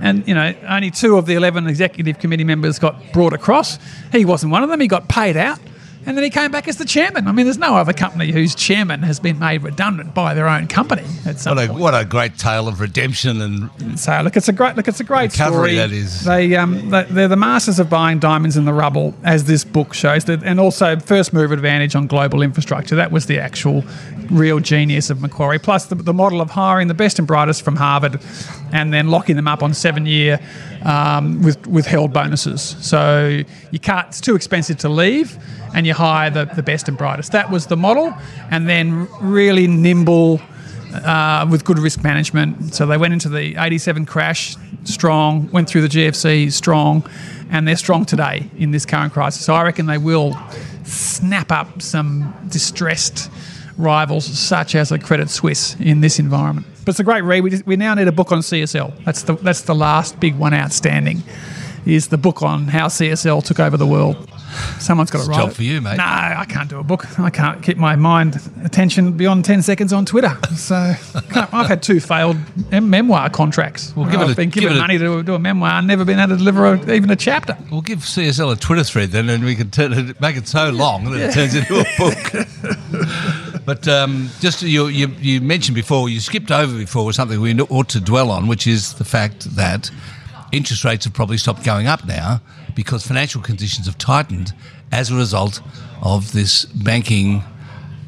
And 0.00 0.26
you 0.28 0.34
know, 0.34 0.54
only 0.68 0.90
two 0.90 1.16
of 1.16 1.26
the 1.26 1.34
eleven 1.34 1.66
executive 1.66 2.18
committee 2.18 2.44
members 2.44 2.78
got 2.78 3.12
brought 3.12 3.32
across. 3.32 3.78
He 4.12 4.24
wasn't 4.24 4.52
one 4.52 4.62
of 4.62 4.68
them. 4.68 4.80
He 4.80 4.88
got 4.88 5.08
paid 5.08 5.36
out, 5.36 5.58
and 6.04 6.16
then 6.16 6.22
he 6.24 6.30
came 6.30 6.50
back 6.50 6.68
as 6.68 6.76
the 6.76 6.84
chairman. 6.84 7.26
I 7.26 7.32
mean, 7.32 7.46
there's 7.46 7.58
no 7.58 7.76
other 7.76 7.92
company 7.92 8.30
whose 8.30 8.54
chairman 8.54 9.02
has 9.02 9.18
been 9.18 9.38
made 9.38 9.62
redundant 9.62 10.14
by 10.14 10.34
their 10.34 10.48
own 10.48 10.68
company 10.68 11.04
at 11.24 11.40
some 11.40 11.56
what 11.56 11.64
a 11.64 11.68
point. 11.68 11.80
what 11.80 11.94
a 11.94 12.04
great 12.04 12.36
tale 12.38 12.68
of 12.68 12.80
redemption 12.80 13.40
and 13.40 13.98
So 13.98 14.20
look, 14.22 14.36
it's 14.36 14.48
a 14.48 14.52
great 14.52 14.76
look. 14.76 14.86
It's 14.86 15.00
a 15.00 15.04
great 15.04 15.32
story. 15.32 15.76
that 15.76 15.90
is. 15.90 16.24
They 16.24 16.54
um 16.56 16.90
they, 16.90 17.04
they're 17.04 17.28
the 17.28 17.36
masters 17.36 17.78
of 17.78 17.88
buying 17.90 18.18
diamonds 18.18 18.56
in 18.56 18.66
the 18.66 18.72
rubble, 18.74 19.14
as 19.24 19.44
this 19.44 19.64
book 19.64 19.94
shows. 19.94 20.26
That 20.26 20.42
and 20.44 20.60
also 20.60 20.98
first 21.00 21.32
move 21.32 21.50
advantage 21.52 21.96
on 21.96 22.06
global 22.06 22.42
infrastructure. 22.42 22.94
That 22.96 23.10
was 23.10 23.26
the 23.26 23.38
actual 23.40 23.82
real 24.30 24.58
genius 24.58 25.08
of 25.08 25.20
Macquarie. 25.20 25.58
Plus 25.60 25.86
the, 25.86 25.94
the 25.94 26.12
model 26.12 26.40
of 26.40 26.50
hiring 26.50 26.88
the 26.88 26.94
best 26.94 27.18
and 27.20 27.28
brightest 27.28 27.62
from 27.62 27.76
Harvard, 27.76 28.20
and 28.72 28.92
then 28.92 29.08
locking 29.08 29.36
them 29.36 29.48
up 29.48 29.62
on 29.62 29.74
seven 29.74 30.06
year 30.06 30.40
um, 30.84 31.42
with 31.42 31.66
withheld 31.66 32.12
bonuses. 32.12 32.76
So 32.80 33.42
you 33.70 33.78
can't. 33.78 34.08
It's 34.08 34.20
too 34.20 34.36
expensive 34.36 34.78
to 34.78 34.88
leave, 34.88 35.38
and 35.74 35.86
you 35.86 35.94
hire 35.94 36.30
the, 36.30 36.44
the 36.44 36.62
best 36.62 36.88
and 36.88 36.96
brightest. 36.96 37.32
That 37.32 37.50
was 37.50 37.66
the 37.66 37.76
model, 37.76 38.14
and 38.50 38.68
then 38.68 39.08
really 39.20 39.66
nimble 39.66 40.40
uh, 40.94 41.46
with 41.50 41.64
good 41.64 41.78
risk 41.78 42.02
management. 42.02 42.74
So 42.74 42.86
they 42.86 42.96
went 42.96 43.12
into 43.12 43.28
the 43.28 43.56
87 43.56 44.06
crash 44.06 44.56
strong, 44.84 45.50
went 45.50 45.68
through 45.68 45.82
the 45.82 45.88
GFC 45.88 46.52
strong, 46.52 47.08
and 47.50 47.66
they're 47.66 47.76
strong 47.76 48.04
today 48.04 48.48
in 48.56 48.70
this 48.70 48.86
current 48.86 49.12
crisis. 49.12 49.44
So 49.44 49.54
I 49.54 49.62
reckon 49.64 49.86
they 49.86 49.98
will 49.98 50.36
snap 50.84 51.50
up 51.50 51.82
some 51.82 52.34
distressed 52.48 53.30
rivals 53.76 54.24
such 54.24 54.74
as 54.74 54.92
a 54.92 54.98
Credit 54.98 55.28
Suisse 55.28 55.76
in 55.80 56.00
this 56.00 56.18
environment. 56.18 56.66
But 56.86 56.90
it's 56.92 57.00
a 57.00 57.04
great 57.04 57.22
read. 57.22 57.42
We, 57.42 57.50
just, 57.50 57.66
we 57.66 57.76
now 57.76 57.92
need 57.94 58.06
a 58.08 58.12
book 58.12 58.30
on 58.32 58.38
CSL. 58.38 59.04
That's 59.04 59.22
the 59.22 59.34
that's 59.34 59.62
the 59.62 59.74
last 59.74 60.18
big 60.20 60.36
one 60.36 60.54
outstanding. 60.54 61.22
is 61.84 62.08
the 62.08 62.16
book 62.18 62.42
on 62.42 62.68
how 62.68 62.86
CSL 62.86 63.44
took 63.44 63.60
over 63.60 63.76
the 63.76 63.86
world. 63.86 64.16
Someone's 64.78 65.10
got 65.10 65.22
to 65.24 65.28
write 65.28 65.36
job 65.36 65.50
it. 65.50 65.54
for 65.54 65.62
you, 65.64 65.80
mate. 65.82 65.98
No, 65.98 66.04
I 66.04 66.46
can't 66.48 66.70
do 66.70 66.78
a 66.78 66.82
book. 66.82 67.18
I 67.20 67.28
can't 67.30 67.62
keep 67.62 67.76
my 67.76 67.94
mind 67.96 68.40
attention 68.64 69.12
beyond 69.12 69.44
ten 69.44 69.60
seconds 69.62 69.92
on 69.92 70.06
Twitter. 70.06 70.32
So 70.56 70.94
I've 71.34 71.66
had 71.66 71.82
two 71.82 72.00
failed 72.00 72.36
em- 72.72 72.88
memoir 72.88 73.28
contracts. 73.30 73.94
Well, 73.94 74.08
give 74.10 74.20
I've 74.20 74.30
a- 74.30 74.34
been 74.34 74.48
give 74.50 74.62
given 74.62 74.76
it 74.76 74.80
a- 74.80 74.82
money 74.82 74.98
to 74.98 75.22
do 75.22 75.34
a 75.34 75.38
memoir, 75.38 75.72
and 75.72 75.86
never 75.86 76.04
been 76.04 76.18
able 76.18 76.30
to 76.30 76.36
deliver 76.38 76.66
a, 76.74 76.92
even 76.94 77.10
a 77.10 77.16
chapter. 77.16 77.58
We'll 77.70 77.82
give 77.82 77.98
CSL 77.98 78.52
a 78.52 78.56
Twitter 78.56 78.84
thread 78.84 79.10
then, 79.10 79.28
and 79.28 79.44
we 79.44 79.56
can 79.56 79.70
turn 79.70 79.92
it, 79.92 80.20
make 80.20 80.36
it 80.36 80.48
so 80.48 80.70
long 80.70 81.04
that 81.10 81.20
it 81.20 81.32
turns 81.34 81.54
into 81.54 81.80
a 81.80 81.84
book. 81.98 82.46
but 83.66 83.86
um, 83.88 84.30
just 84.40 84.62
you, 84.62 84.86
you, 84.86 85.08
you 85.20 85.40
mentioned 85.40 85.74
before, 85.74 86.08
you 86.08 86.20
skipped 86.20 86.50
over 86.50 86.76
before 86.78 87.12
something 87.12 87.40
we 87.40 87.60
ought 87.60 87.88
to 87.90 88.00
dwell 88.00 88.30
on, 88.30 88.46
which 88.46 88.66
is 88.66 88.94
the 88.94 89.04
fact 89.04 89.56
that 89.56 89.90
interest 90.52 90.84
rates 90.84 91.04
have 91.04 91.12
probably 91.12 91.36
stopped 91.36 91.64
going 91.64 91.86
up 91.86 92.06
now 92.06 92.40
because 92.74 93.06
financial 93.06 93.42
conditions 93.42 93.86
have 93.86 93.98
tightened 93.98 94.54
as 94.92 95.10
a 95.10 95.14
result 95.16 95.60
of 96.02 96.32
this 96.32 96.64
banking. 96.64 97.42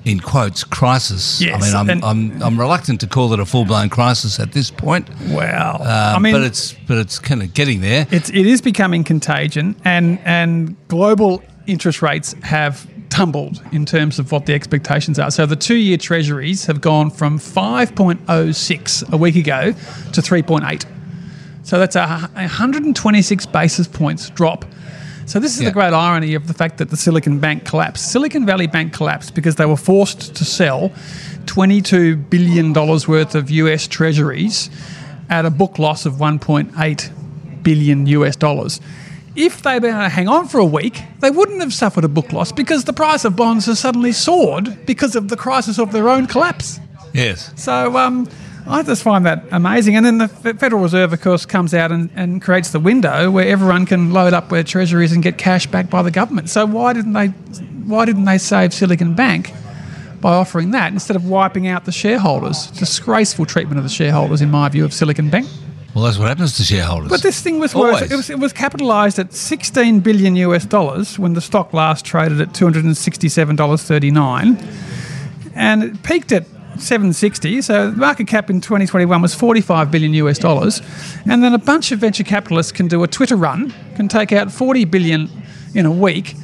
In 0.04 0.20
quotes, 0.20 0.64
crisis. 0.64 1.38
Yes, 1.38 1.74
I 1.74 1.82
mean, 1.82 2.02
I'm, 2.02 2.04
I'm, 2.04 2.42
I'm 2.42 2.58
reluctant 2.60 3.00
to 3.00 3.06
call 3.06 3.34
it 3.34 3.40
a 3.40 3.44
full 3.44 3.66
blown 3.66 3.90
crisis 3.90 4.40
at 4.40 4.52
this 4.52 4.70
point. 4.70 5.06
Well, 5.28 5.82
Um, 5.82 6.16
I 6.16 6.18
mean, 6.18 6.32
but 6.32 6.42
it's 6.44 6.72
but 6.86 6.96
it's 6.96 7.18
kind 7.18 7.42
of 7.42 7.52
getting 7.52 7.82
there. 7.82 8.06
It's 8.10 8.30
it 8.30 8.46
is 8.46 8.62
becoming 8.62 9.04
contagion, 9.04 9.76
and 9.84 10.18
and 10.24 10.76
global 10.86 11.42
interest 11.66 12.00
rates 12.00 12.34
have 12.42 12.86
tumbled 13.22 13.60
in 13.72 13.84
terms 13.84 14.20
of 14.20 14.30
what 14.30 14.46
the 14.46 14.54
expectations 14.54 15.18
are. 15.18 15.28
So 15.28 15.44
the 15.44 15.56
two-year 15.56 15.96
Treasuries 15.96 16.66
have 16.66 16.80
gone 16.80 17.10
from 17.10 17.37
5.06 17.40 19.12
a 19.12 19.16
week 19.16 19.34
ago 19.34 19.72
to 20.12 20.20
3.8. 20.20 20.84
So 21.64 21.80
that's 21.80 21.96
a 21.96 22.06
126 22.34 23.46
basis 23.46 23.88
points 23.88 24.30
drop. 24.30 24.64
So 25.26 25.40
this 25.40 25.56
is 25.56 25.62
Yeah. 25.62 25.70
the 25.70 25.72
great 25.75 25.92
irony 25.92 26.34
of 26.34 26.46
the 26.46 26.54
fact 26.54 26.78
that 26.78 26.90
the 26.90 26.96
Silicon 26.96 27.40
Bank 27.40 27.64
collapsed. 27.64 28.12
Silicon 28.12 28.46
Valley 28.46 28.68
Bank 28.68 28.92
collapsed 28.92 29.34
because 29.34 29.56
they 29.56 29.66
were 29.66 29.76
forced 29.76 30.37
to 30.37 30.44
sell 30.44 30.92
22 31.46 32.14
billion 32.16 32.72
dollars 32.72 33.08
worth 33.08 33.34
of 33.34 33.50
US 33.50 33.88
Treasuries 33.88 34.70
at 35.28 35.44
a 35.44 35.50
book 35.50 35.80
loss 35.80 36.06
of 36.06 36.14
1.8 36.20 37.10
billion 37.64 38.06
US 38.06 38.37
dollars. 38.37 38.80
If 39.40 39.62
they'd 39.62 39.80
been 39.80 39.95
able 39.95 40.02
to 40.02 40.09
hang 40.09 40.26
on 40.26 40.49
for 40.49 40.59
a 40.59 40.64
week, 40.64 41.00
they 41.21 41.30
wouldn't 41.30 41.61
have 41.61 41.73
suffered 41.73 42.02
a 42.02 42.09
book 42.09 42.33
loss 42.33 42.50
because 42.50 42.85
the 42.87 42.92
price 42.92 43.25
of 43.25 43.37
bonds 43.37 43.66
has 43.66 43.78
suddenly 43.78 44.11
soared 44.11 44.85
because 44.85 45.14
of 45.14 45.28
the 45.28 45.37
crisis 45.37 45.78
of 45.78 45.92
their 45.92 46.09
own 46.09 46.26
collapse. 46.26 46.80
Yes. 47.14 47.52
So 47.54 47.97
um, 47.97 48.28
I 48.66 48.83
just 48.83 49.04
find 49.04 49.25
that 49.26 49.45
amazing. 49.52 49.95
And 49.95 50.04
then 50.04 50.18
the 50.18 50.26
Federal 50.26 50.83
Reserve, 50.83 51.12
of 51.12 51.21
course, 51.21 51.47
comes 51.47 51.73
out 51.73 51.92
and, 51.92 52.11
and 52.16 52.42
creates 52.42 52.73
the 52.73 52.80
window 52.80 53.30
where 53.30 53.47
everyone 53.47 53.87
can 53.87 54.12
load 54.12 54.33
up 54.33 54.49
their 54.49 54.64
treasuries 54.64 55.12
and 55.12 55.23
get 55.23 55.38
cash 55.38 55.68
back 55.68 55.88
by 55.88 56.02
the 56.02 56.11
government. 56.11 56.50
So 56.50 56.66
why 56.66 56.92
didn't 56.92 57.12
they? 57.12 57.28
Why 57.28 58.07
didn't 58.07 58.25
they 58.25 58.38
save 58.38 58.75
Silicon 58.75 59.14
Bank 59.14 59.52
by 60.21 60.35
offering 60.35 60.73
that 60.73 60.92
instead 60.92 61.14
of 61.14 61.26
wiping 61.26 61.68
out 61.68 61.85
the 61.85 61.92
shareholders? 61.92 62.73
Disgraceful 62.73 63.47
treatment 63.47 63.78
of 63.78 63.85
the 63.85 63.88
shareholders, 63.88 64.42
in 64.42 64.50
my 64.50 64.68
view, 64.68 64.85
of 64.85 64.92
Silicon 64.92 65.30
Bank. 65.30 65.47
Well, 65.99 66.07
that's 66.07 66.17
what 66.17 66.28
happens 66.28 66.57
to 66.59 66.62
shareholders. 66.62 67.11
But 67.11 67.23
this 67.23 67.43
thing 67.43 67.59
was 67.59 67.75
worth, 67.75 67.97
Always. 67.97 68.12
it 68.12 68.14
was, 68.14 68.31
it 68.31 68.38
was 68.38 68.52
capitalised 68.52 69.19
at 69.19 69.35
16 69.35 69.99
billion 69.99 70.37
US 70.37 70.64
dollars 70.64 71.19
when 71.19 71.35
the 71.35 71.40
stock 71.40 71.73
last 71.73 72.05
traded 72.05 72.40
at 72.40 72.50
$267.39 72.50 74.64
and 75.57 75.83
it 75.83 76.00
peaked 76.05 76.31
at 76.31 76.47
760 76.78 77.62
so 77.62 77.90
the 77.90 77.97
market 77.97 78.28
cap 78.28 78.49
in 78.49 78.61
2021 78.61 79.21
was 79.21 79.35
45 79.35 79.90
billion 79.90 80.14
US 80.14 80.38
dollars 80.38 80.83
and 81.28 81.43
then 81.43 81.52
a 81.52 81.59
bunch 81.59 81.90
of 81.90 81.99
venture 81.99 82.23
capitalists 82.23 82.71
can 82.71 82.87
do 82.87 83.02
a 83.02 83.09
Twitter 83.09 83.35
run 83.35 83.75
can 83.97 84.07
take 84.07 84.31
out 84.31 84.52
40 84.52 84.85
billion 84.85 85.28
in 85.75 85.85
a 85.85 85.90
week 85.90 86.37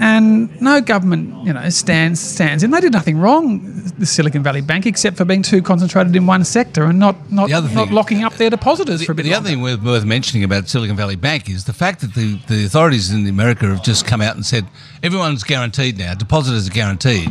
and 0.00 0.60
no 0.60 0.80
government 0.80 1.44
you 1.46 1.52
know 1.52 1.68
stands 1.70 2.20
stands 2.20 2.62
in 2.62 2.70
they 2.70 2.80
did 2.80 2.92
nothing 2.92 3.18
wrong 3.18 3.60
the 3.98 4.06
Silicon 4.06 4.42
Valley 4.42 4.60
Bank 4.60 4.86
except 4.86 5.16
for 5.16 5.24
being 5.24 5.42
too 5.42 5.60
concentrated 5.62 6.14
in 6.14 6.26
one 6.26 6.44
sector 6.44 6.84
and 6.84 6.98
not 6.98 7.16
not, 7.32 7.48
not 7.50 7.62
thing- 7.62 7.90
locking 7.92 8.24
up 8.24 8.34
their 8.34 8.50
depositors 8.50 9.04
for 9.04 9.12
a 9.12 9.14
bit 9.14 9.24
the 9.24 9.34
other 9.34 9.48
thing 9.48 9.60
worth, 9.60 9.82
worth 9.82 10.04
mentioning 10.04 10.44
about 10.44 10.68
Silicon 10.68 10.96
Valley 10.96 11.16
Bank 11.16 11.48
is 11.48 11.64
the 11.64 11.72
fact 11.72 12.00
that 12.00 12.14
the, 12.14 12.38
the 12.46 12.64
authorities 12.64 13.10
in 13.10 13.26
America 13.26 13.66
have 13.66 13.82
just 13.82 14.06
come 14.06 14.20
out 14.20 14.34
and 14.36 14.46
said 14.46 14.66
everyone's 15.02 15.42
guaranteed 15.44 15.98
now, 15.98 16.14
depositors 16.14 16.68
are 16.68 16.72
guaranteed, 16.72 17.28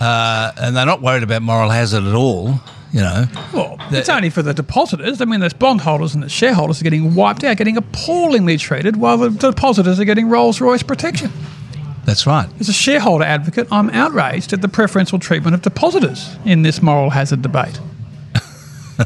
uh, 0.00 0.52
and 0.58 0.76
they're 0.76 0.86
not 0.86 1.00
worried 1.02 1.22
about 1.22 1.42
moral 1.42 1.70
hazard 1.70 2.04
at 2.04 2.14
all. 2.14 2.60
You 2.92 3.00
know, 3.00 3.24
Well, 3.54 3.78
The- 3.90 4.00
it's 4.00 4.10
only 4.10 4.28
for 4.28 4.42
the 4.42 4.52
depositors. 4.52 5.22
I 5.22 5.24
mean, 5.24 5.40
the 5.40 5.48
bondholders 5.58 6.12
and 6.14 6.22
the 6.22 6.28
shareholders 6.28 6.78
are 6.82 6.84
getting 6.84 7.14
wiped 7.14 7.42
out, 7.42 7.56
getting 7.56 7.78
appallingly 7.78 8.58
treated, 8.58 8.96
while 8.98 9.16
the 9.16 9.30
depositors 9.30 9.98
are 9.98 10.04
getting 10.04 10.28
Rolls 10.28 10.60
Royce 10.60 10.82
protection. 10.82 11.32
That's 12.04 12.26
right. 12.26 12.48
As 12.58 12.68
a 12.68 12.72
shareholder 12.72 13.24
advocate, 13.24 13.68
I'm 13.70 13.90
outraged 13.90 14.52
at 14.52 14.60
the 14.60 14.68
preferential 14.68 15.18
treatment 15.18 15.54
of 15.54 15.62
depositors 15.62 16.36
in 16.44 16.62
this 16.62 16.82
moral 16.82 17.10
hazard 17.10 17.42
debate. 17.42 17.78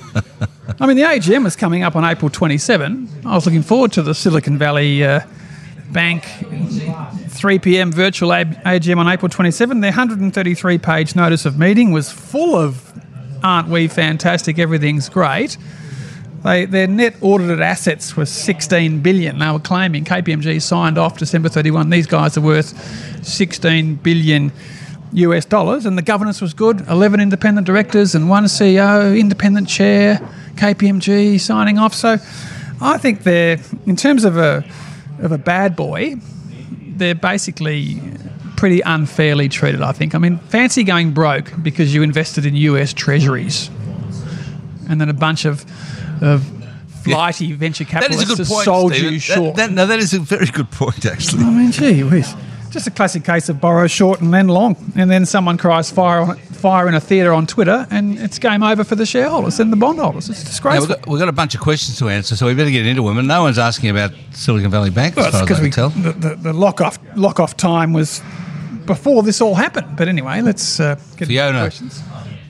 I 0.80 0.86
mean, 0.86 0.96
the 0.96 1.04
AGM 1.04 1.46
is 1.46 1.56
coming 1.56 1.82
up 1.82 1.96
on 1.96 2.04
April 2.04 2.30
27. 2.30 3.08
I 3.24 3.34
was 3.34 3.46
looking 3.46 3.62
forward 3.62 3.92
to 3.92 4.02
the 4.02 4.14
Silicon 4.14 4.58
Valley 4.58 5.04
uh, 5.04 5.20
Bank 5.92 6.24
3 7.28 7.58
p.m. 7.60 7.92
virtual 7.92 8.30
AGM 8.30 8.98
on 8.98 9.08
April 9.08 9.28
27. 9.28 9.80
Their 9.80 9.90
133 9.90 10.78
page 10.78 11.14
notice 11.14 11.44
of 11.44 11.58
meeting 11.58 11.92
was 11.92 12.10
full 12.10 12.56
of 12.56 12.92
aren't 13.42 13.68
we 13.68 13.86
fantastic, 13.88 14.58
everything's 14.58 15.08
great. 15.08 15.56
They, 16.42 16.64
their 16.64 16.86
net 16.86 17.16
audited 17.22 17.60
assets 17.60 18.16
were 18.16 18.26
16 18.26 19.00
billion. 19.00 19.38
They 19.38 19.50
were 19.50 19.58
claiming 19.58 20.04
KPMG 20.04 20.62
signed 20.62 20.98
off 20.98 21.18
December 21.18 21.48
31. 21.48 21.90
These 21.90 22.06
guys 22.06 22.36
are 22.36 22.40
worth 22.40 23.26
16 23.26 23.96
billion 23.96 24.52
US 25.12 25.44
dollars, 25.44 25.86
and 25.86 25.96
the 25.96 26.02
governance 26.02 26.40
was 26.40 26.54
good. 26.54 26.86
11 26.88 27.20
independent 27.20 27.66
directors 27.66 28.14
and 28.14 28.28
one 28.28 28.44
CEO, 28.44 29.18
independent 29.18 29.68
chair, 29.68 30.20
KPMG 30.54 31.40
signing 31.40 31.78
off. 31.78 31.94
So, 31.94 32.18
I 32.80 32.98
think 32.98 33.22
they're 33.22 33.58
in 33.86 33.96
terms 33.96 34.24
of 34.24 34.36
a 34.36 34.64
of 35.20 35.32
a 35.32 35.38
bad 35.38 35.76
boy, 35.76 36.16
they're 36.96 37.14
basically 37.14 38.00
pretty 38.56 38.80
unfairly 38.82 39.48
treated. 39.48 39.82
I 39.82 39.92
think. 39.92 40.14
I 40.14 40.18
mean, 40.18 40.38
fancy 40.38 40.84
going 40.84 41.12
broke 41.12 41.52
because 41.62 41.94
you 41.94 42.02
invested 42.02 42.44
in 42.44 42.54
US 42.56 42.92
Treasuries 42.92 43.70
and 44.88 45.00
then 45.00 45.08
a 45.08 45.14
bunch 45.14 45.44
of, 45.44 45.64
of 46.22 46.44
flighty 47.02 47.52
venture 47.52 47.84
That 47.84 48.10
is 48.10 48.16
capitalists 48.24 48.32
a 48.32 48.36
good 48.36 48.46
point. 48.48 48.64
sold 48.64 48.92
Stephen. 48.92 49.12
you 49.12 49.18
short. 49.20 49.56
that- 49.56 49.70
no, 49.70 49.86
that 49.86 49.98
is 49.98 50.12
a 50.14 50.18
very 50.20 50.46
good 50.46 50.70
point, 50.70 51.06
actually. 51.06 51.44
I 51.44 51.50
mean, 51.50 51.70
gee 51.72 52.02
whiz. 52.02 52.34
Just 52.70 52.86
a 52.88 52.90
classic 52.90 53.24
case 53.24 53.48
of 53.48 53.60
borrow 53.60 53.86
short 53.86 54.20
and 54.20 54.34
then 54.34 54.48
long. 54.48 54.76
And 54.96 55.10
then 55.10 55.24
someone 55.24 55.56
cries 55.56 55.90
fire 55.90 56.20
on 56.20 56.36
fire 56.36 56.88
in 56.88 56.94
a 56.94 57.00
theatre 57.00 57.32
on 57.32 57.46
Twitter 57.46 57.86
and 57.90 58.18
it's 58.18 58.38
game 58.38 58.62
over 58.62 58.82
for 58.82 58.96
the 58.96 59.06
shareholders 59.06 59.60
and 59.60 59.72
the 59.72 59.76
bondholders. 59.76 60.28
It's 60.28 60.40
Now, 60.40 60.42
we've, 60.42 60.46
disgraceful. 60.48 60.94
got, 60.96 61.06
we've 61.08 61.18
got 61.20 61.28
a 61.28 61.32
bunch 61.32 61.54
of 61.54 61.60
questions 61.60 61.96
to 61.98 62.08
answer, 62.08 62.34
so 62.36 62.46
we 62.46 62.54
better 62.54 62.70
get 62.70 62.84
into 62.86 63.02
them. 63.02 63.18
And 63.18 63.28
no 63.28 63.42
one's 63.42 63.58
asking 63.58 63.90
about 63.90 64.10
Silicon 64.32 64.70
Valley 64.70 64.90
Bank, 64.90 65.16
Well, 65.16 65.26
as 65.26 65.32
far 65.32 65.42
as 65.42 65.42
I 65.42 65.44
because 65.44 65.58
can 65.58 65.64
we, 65.64 65.70
tell. 65.70 66.12
the, 66.12 66.12
the, 66.12 66.34
the 66.36 66.52
lock 66.52 66.80
off 66.80 66.98
lock 67.14 67.38
off 67.40 67.56
time 67.56 67.92
was 67.92 68.20
before 68.84 69.22
this 69.22 69.40
all 69.40 69.54
happened. 69.54 69.96
But 69.96 70.08
anyway, 70.08 70.40
let's 70.42 70.80
uh, 70.80 70.96
get 71.16 71.28
Fiona. 71.28 71.48
into 71.48 71.80
the 71.80 71.86
questions. 71.88 72.02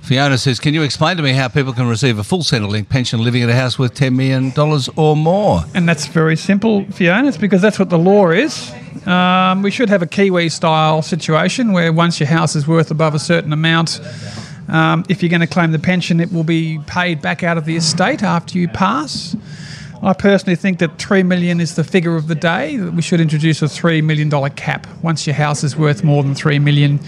Fiona 0.07 0.39
says, 0.39 0.61
"Can 0.61 0.73
you 0.73 0.83
explain 0.83 1.17
to 1.17 1.23
me 1.25 1.33
how 1.33 1.49
people 1.49 1.73
can 1.73 1.89
receive 1.89 2.17
a 2.21 2.23
full 2.23 2.45
Centrelink 2.45 2.89
pension 2.89 3.25
living 3.25 3.43
at 3.43 3.49
a 3.49 3.57
house 3.57 3.77
worth 3.77 3.95
ten 3.95 4.15
million 4.17 4.51
dollars 4.51 4.89
or 4.95 5.17
more?" 5.17 5.65
And 5.75 5.89
that's 5.89 6.07
very 6.07 6.37
simple, 6.37 6.85
Fiona. 6.93 7.27
It's 7.27 7.37
because 7.37 7.61
that's 7.61 7.77
what 7.77 7.91
the 7.91 7.99
law 7.99 8.31
is. 8.31 8.73
Um, 9.05 9.63
we 9.63 9.73
should 9.73 9.89
have 9.89 10.03
a 10.03 10.07
Kiwi 10.07 10.49
style 10.49 11.03
situation 11.03 11.73
where 11.73 11.93
once 11.93 12.21
your 12.21 12.29
house 12.29 12.55
is 12.55 12.69
worth 12.69 12.93
above 12.93 13.17
a 13.17 13.19
certain 13.19 13.53
amount, 13.53 14.01
um, 14.69 15.05
if 15.09 15.25
you're 15.25 15.31
going 15.31 15.41
to 15.41 15.49
claim 15.49 15.73
the 15.73 15.79
pension, 15.81 16.21
it 16.21 16.33
will 16.33 16.45
be 16.45 16.79
paid 16.87 17.21
back 17.21 17.43
out 17.43 17.59
of 17.59 17.65
the 17.65 17.75
estate 17.75 18.23
after 18.23 18.59
you 18.59 18.69
pass. 18.69 19.35
I 20.05 20.13
personally 20.13 20.55
think 20.55 20.79
that 20.79 20.99
three 20.99 21.25
million 21.25 21.61
is 21.61 21.75
the 21.75 21.83
figure 21.83 22.15
of 22.15 22.29
the 22.29 22.37
day. 22.37 22.77
That 22.77 22.95
we 22.95 23.03
should 23.03 23.21
introduce 23.21 23.61
a 23.61 23.69
three 23.69 24.03
million 24.03 24.29
dollar 24.29 24.51
cap. 24.51 24.87
Once 25.03 25.27
your 25.27 25.35
house 25.35 25.65
is 25.65 25.77
worth 25.77 26.05
more 26.05 26.23
than 26.23 26.37
three 26.37 26.61
million, 26.61 27.01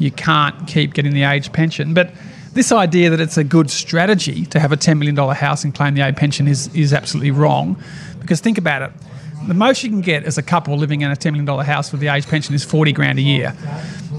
you 0.00 0.10
can't 0.10 0.66
keep 0.66 0.94
getting 0.94 1.12
the 1.12 1.22
age 1.22 1.52
pension. 1.52 1.94
But 1.94 2.12
this 2.54 2.72
idea 2.72 3.10
that 3.10 3.20
it's 3.20 3.36
a 3.36 3.44
good 3.44 3.70
strategy 3.70 4.46
to 4.46 4.58
have 4.58 4.72
a 4.72 4.76
$10 4.76 4.98
million 4.98 5.16
house 5.16 5.62
and 5.62 5.74
claim 5.74 5.94
the 5.94 6.00
age 6.00 6.16
pension 6.16 6.48
is, 6.48 6.74
is 6.74 6.92
absolutely 6.92 7.30
wrong. 7.30 7.80
Because 8.18 8.40
think 8.40 8.58
about 8.58 8.82
it. 8.82 8.92
The 9.46 9.54
most 9.54 9.82
you 9.82 9.90
can 9.90 10.00
get 10.00 10.24
as 10.24 10.36
a 10.36 10.42
couple 10.42 10.76
living 10.76 11.02
in 11.02 11.10
a 11.10 11.16
$10 11.16 11.32
million 11.32 11.64
house 11.64 11.92
with 11.92 12.00
the 12.00 12.08
age 12.08 12.26
pension 12.26 12.54
is 12.54 12.64
40 12.64 12.92
grand 12.92 13.18
a 13.18 13.22
year. 13.22 13.54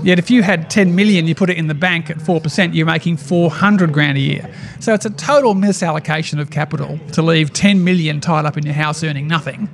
Yet 0.04 0.18
if 0.18 0.32
you 0.32 0.44
had 0.44 0.70
10 0.70 0.96
million, 0.96 1.28
you 1.28 1.36
put 1.36 1.50
it 1.50 1.58
in 1.58 1.68
the 1.68 1.76
bank 1.76 2.10
at 2.10 2.18
4%, 2.18 2.74
you're 2.74 2.86
making 2.86 3.18
400 3.18 3.92
grand 3.92 4.18
a 4.18 4.22
year. 4.22 4.54
So 4.80 4.94
it's 4.94 5.06
a 5.06 5.12
total 5.12 5.54
misallocation 5.54 6.40
of 6.40 6.50
capital 6.50 7.00
to 7.14 7.22
leave 7.22 7.54
10 7.54 7.84
million 7.84 8.20
tied 8.20 8.46
up 8.46 8.58
in 8.58 8.66
your 8.66 8.74
house 8.74 9.04
earning 9.04 9.28
nothing 9.28 9.70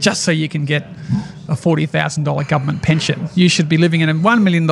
just 0.00 0.22
so 0.24 0.30
you 0.30 0.48
can 0.48 0.64
get 0.64 0.82
a 1.48 1.52
$40,000 1.54 2.48
government 2.48 2.82
pension. 2.82 3.28
You 3.34 3.48
should 3.48 3.68
be 3.68 3.78
living 3.78 4.00
in 4.02 4.08
a 4.08 4.14
$1 4.14 4.42
million 4.42 4.68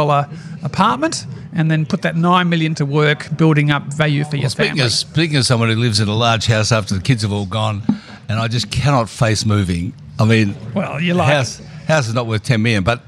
apartment 0.63 1.27
and 1.55 1.71
then 1.71 1.87
put 1.87 2.03
that 2.03 2.17
9 2.17 2.49
million 2.49 2.75
to 2.77 2.85
work 2.85 3.35
building 3.37 3.71
up 3.71 3.85
value 3.95 4.25
for 4.25 4.37
your 4.37 4.51
Speaking 4.51 4.73
family. 4.73 4.85
of, 4.87 4.93
speaking 4.93 5.37
of 5.37 5.47
someone 5.47 5.69
who 5.71 5.77
lives 5.77 6.01
in 6.01 6.09
a 6.09 6.15
large 6.15 6.47
house 6.47 6.73
after 6.73 6.95
the 6.95 7.01
kids 7.01 7.23
have 7.23 7.33
all 7.33 7.47
gone, 7.47 7.83
and 8.29 8.39
I 8.39 8.49
just 8.49 8.71
cannot 8.71 9.09
face 9.09 9.47
moving. 9.47 9.95
I 10.19 10.25
mean, 10.25 10.55
Well, 10.75 11.01
you 11.01 11.15
like 11.15 11.33
house 11.33 11.61
house 11.87 12.09
is 12.09 12.15
not 12.15 12.27
worth 12.27 12.43
ten 12.43 12.61
million, 12.63 12.83
but 12.85 13.01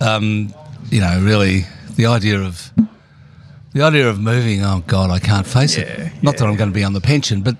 um, 0.00 0.54
you 0.90 1.00
know, 1.00 1.20
really, 1.22 1.66
the 1.96 2.06
idea 2.06 2.40
of 2.40 2.70
the 3.72 3.82
idea 3.82 4.08
of 4.08 4.18
moving. 4.20 4.62
Oh 4.64 4.82
God, 4.86 5.10
I 5.10 5.18
can't 5.18 5.46
face 5.46 5.76
Yeah, 5.76 5.84
it. 5.84 6.12
Not 6.22 6.36
that. 6.38 6.46
I'm 6.46 6.56
going 6.56 6.70
to 6.70 6.74
be 6.74 6.84
on 6.84 6.92
the 6.92 7.00
pension, 7.00 7.42
but 7.42 7.56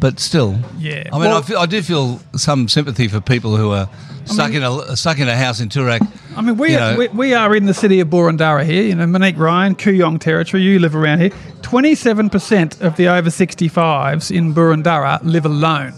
but 0.00 0.18
still, 0.18 0.58
Yeah. 0.78 1.04
I 1.12 1.18
mean, 1.18 1.28
Well- 1.28 1.38
I, 1.38 1.42
feel, 1.42 1.58
I 1.58 1.66
do 1.66 1.82
feel 1.82 2.20
some 2.36 2.68
sympathy 2.68 3.06
for 3.06 3.20
people 3.20 3.56
who 3.56 3.70
are 3.72 3.88
stuck 4.24 4.52
in 4.52 4.62
a 4.62 4.96
stuck 4.96 5.18
in 5.18 5.28
a 5.28 5.36
house 5.36 5.60
in 5.60 5.68
Toorak. 5.68 6.00
I 6.36 6.42
mean, 6.42 6.56
we, 6.56 6.76
are, 6.76 6.96
we, 6.96 7.08
we 7.08 7.34
are 7.34 7.54
in 7.56 7.66
the 7.66 7.74
city 7.74 8.00
of 8.00 8.08
Boroondara 8.08 8.64
here. 8.64 8.84
You 8.84 8.94
know, 8.94 9.06
Monique 9.06 9.36
Ryan, 9.36 9.74
Kooyong 9.74 10.20
territory. 10.20 10.62
You 10.62 10.78
live 10.78 10.94
around 10.96 11.20
here. 11.20 11.30
Twenty-seven 11.62 12.30
percent 12.30 12.80
of 12.80 12.96
the 12.96 13.08
over 13.08 13.30
sixty-fives 13.30 14.30
in 14.30 14.54
Boroondara 14.54 15.20
live 15.22 15.44
alone, 15.46 15.92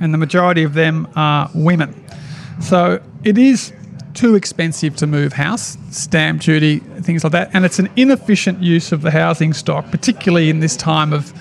and 0.00 0.12
the 0.14 0.18
majority 0.18 0.62
of 0.62 0.74
them 0.74 1.08
are 1.16 1.50
women. 1.54 1.94
So 2.60 3.00
it 3.24 3.38
is 3.38 3.72
too 4.14 4.34
expensive 4.34 4.96
to 4.96 5.06
move 5.06 5.32
house, 5.32 5.76
stamp 5.90 6.42
duty, 6.42 6.80
things 7.02 7.24
like 7.24 7.32
that, 7.32 7.50
and 7.54 7.64
it's 7.64 7.78
an 7.78 7.88
inefficient 7.96 8.62
use 8.62 8.92
of 8.92 9.02
the 9.02 9.10
housing 9.10 9.52
stock, 9.52 9.90
particularly 9.90 10.50
in 10.50 10.60
this 10.60 10.76
time 10.76 11.12
of 11.12 11.32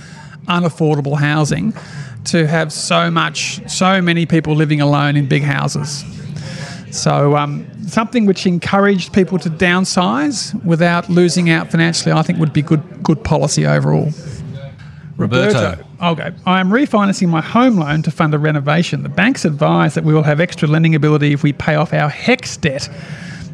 unaffordable 0.48 1.18
housing, 1.18 1.74
to 2.26 2.48
have 2.48 2.74
so 2.74 3.10
much, 3.10 3.62
so 3.70 4.02
many 4.02 4.26
people 4.26 4.56
living 4.56 4.82
alone 4.82 5.16
in 5.16 5.28
big 5.28 5.44
houses. 5.44 6.04
So 6.92 7.36
um, 7.36 7.68
something 7.88 8.26
which 8.26 8.46
encouraged 8.46 9.14
people 9.14 9.40
to 9.40 9.50
downsize 9.50 10.54
without 10.64 11.10
losing 11.10 11.50
out 11.50 11.72
financially, 11.72 12.12
I 12.12 12.22
think 12.22 12.40
would 12.40 12.54
be 12.54 12.62
good 12.62 13.04
good 13.04 13.24
policy 13.24 13.66
overall. 13.66 14.12
Roberto. 15.18 15.84
Okay. 16.02 16.32
I 16.46 16.60
am 16.60 16.70
refinancing 16.70 17.30
my 17.30 17.42
home 17.42 17.78
loan 17.78 18.04
to 18.04 18.12
fund 18.12 18.36
a 18.36 18.38
renovation. 18.38 19.02
The 19.02 19.10
banks 19.10 19.46
advise 19.46 19.96
that 19.96 20.04
we 20.04 20.14
will 20.14 20.24
have 20.24 20.40
extra 20.40 20.68
lending 20.68 20.94
ability 20.94 21.34
if 21.34 21.42
we 21.42 21.54
pay 21.54 21.74
off 21.74 21.92
our 21.92 22.10
HECS 22.10 22.62
debt. 22.62 22.90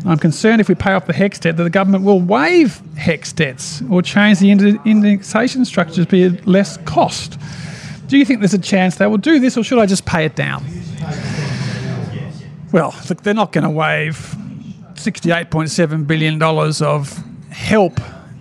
I'm 0.05 0.17
concerned 0.17 0.59
if 0.59 0.67
we 0.67 0.75
pay 0.75 0.91
off 0.91 1.05
the 1.05 1.13
HECS 1.13 1.39
debt 1.39 1.57
that 1.57 1.63
the 1.63 1.69
government 1.69 2.03
will 2.03 2.19
waive 2.19 2.81
HECS 2.97 3.33
debts 3.33 3.81
or 3.89 4.01
change 4.01 4.39
the 4.39 4.51
indexation 4.51 5.63
structure 5.63 6.03
to 6.03 6.09
be 6.09 6.23
at 6.23 6.45
less 6.45 6.77
cost. 6.77 7.39
Do 8.07 8.17
you 8.17 8.25
think 8.25 8.41
there's 8.41 8.53
a 8.53 8.59
chance 8.59 8.97
they 8.97 9.07
will 9.07 9.17
do 9.17 9.39
this 9.39 9.57
or 9.57 9.63
should 9.63 9.79
I 9.79 9.85
just 9.85 10.05
pay 10.05 10.25
it 10.25 10.35
down? 10.35 10.65
Well, 12.73 12.93
look, 13.07 13.23
they're 13.23 13.33
not 13.33 13.53
going 13.53 13.63
to 13.63 13.69
waive 13.69 14.35
$68.7 14.95 16.07
billion 16.07 16.41
of 16.41 17.23
HELP 17.51 17.99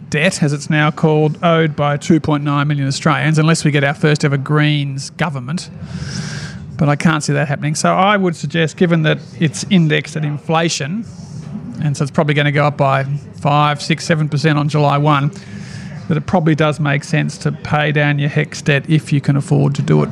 debt, 0.09 0.43
as 0.43 0.53
it's 0.53 0.69
now 0.69 0.91
called, 0.91 1.39
owed 1.43 1.77
by 1.77 1.97
2.9 1.97 2.67
million 2.67 2.87
Australians, 2.87 3.39
unless 3.39 3.65
we 3.65 3.71
get 3.71 3.85
our 3.85 3.95
first 3.95 4.25
ever 4.25 4.37
Greens 4.37 5.11
government. 5.11 5.71
But 6.77 6.89
I 6.89 6.97
can't 6.97 7.23
see 7.23 7.33
that 7.33 7.47
happening. 7.49 7.75
So 7.75 7.95
I 7.95 8.17
would 8.17 8.35
suggest, 8.35 8.77
given 8.77 9.03
that 9.03 9.19
it's 9.41 9.65
indexed 9.71 10.17
at 10.17 10.25
inflation, 10.25 11.05
and 11.83 11.97
so 11.97 12.03
it's 12.03 12.11
probably 12.11 12.35
going 12.35 12.47
to 12.47 12.53
go 12.53 12.65
up 12.65 12.77
by 12.77 13.05
5, 13.05 13.83
6, 13.83 14.09
7% 14.09 14.57
on 14.57 14.69
July 14.69 14.99
1, 14.99 15.31
that 16.09 16.17
it 16.17 16.27
probably 16.27 16.55
does 16.55 16.81
make 16.81 17.05
sense 17.05 17.37
to 17.39 17.53
pay 17.53 17.93
down 17.93 18.19
your 18.19 18.31
HECS 18.31 18.65
debt 18.65 18.89
if 18.89 19.13
you 19.13 19.21
can 19.21 19.37
afford 19.37 19.75
to 19.75 19.83
do 19.83 20.03
it. 20.03 20.11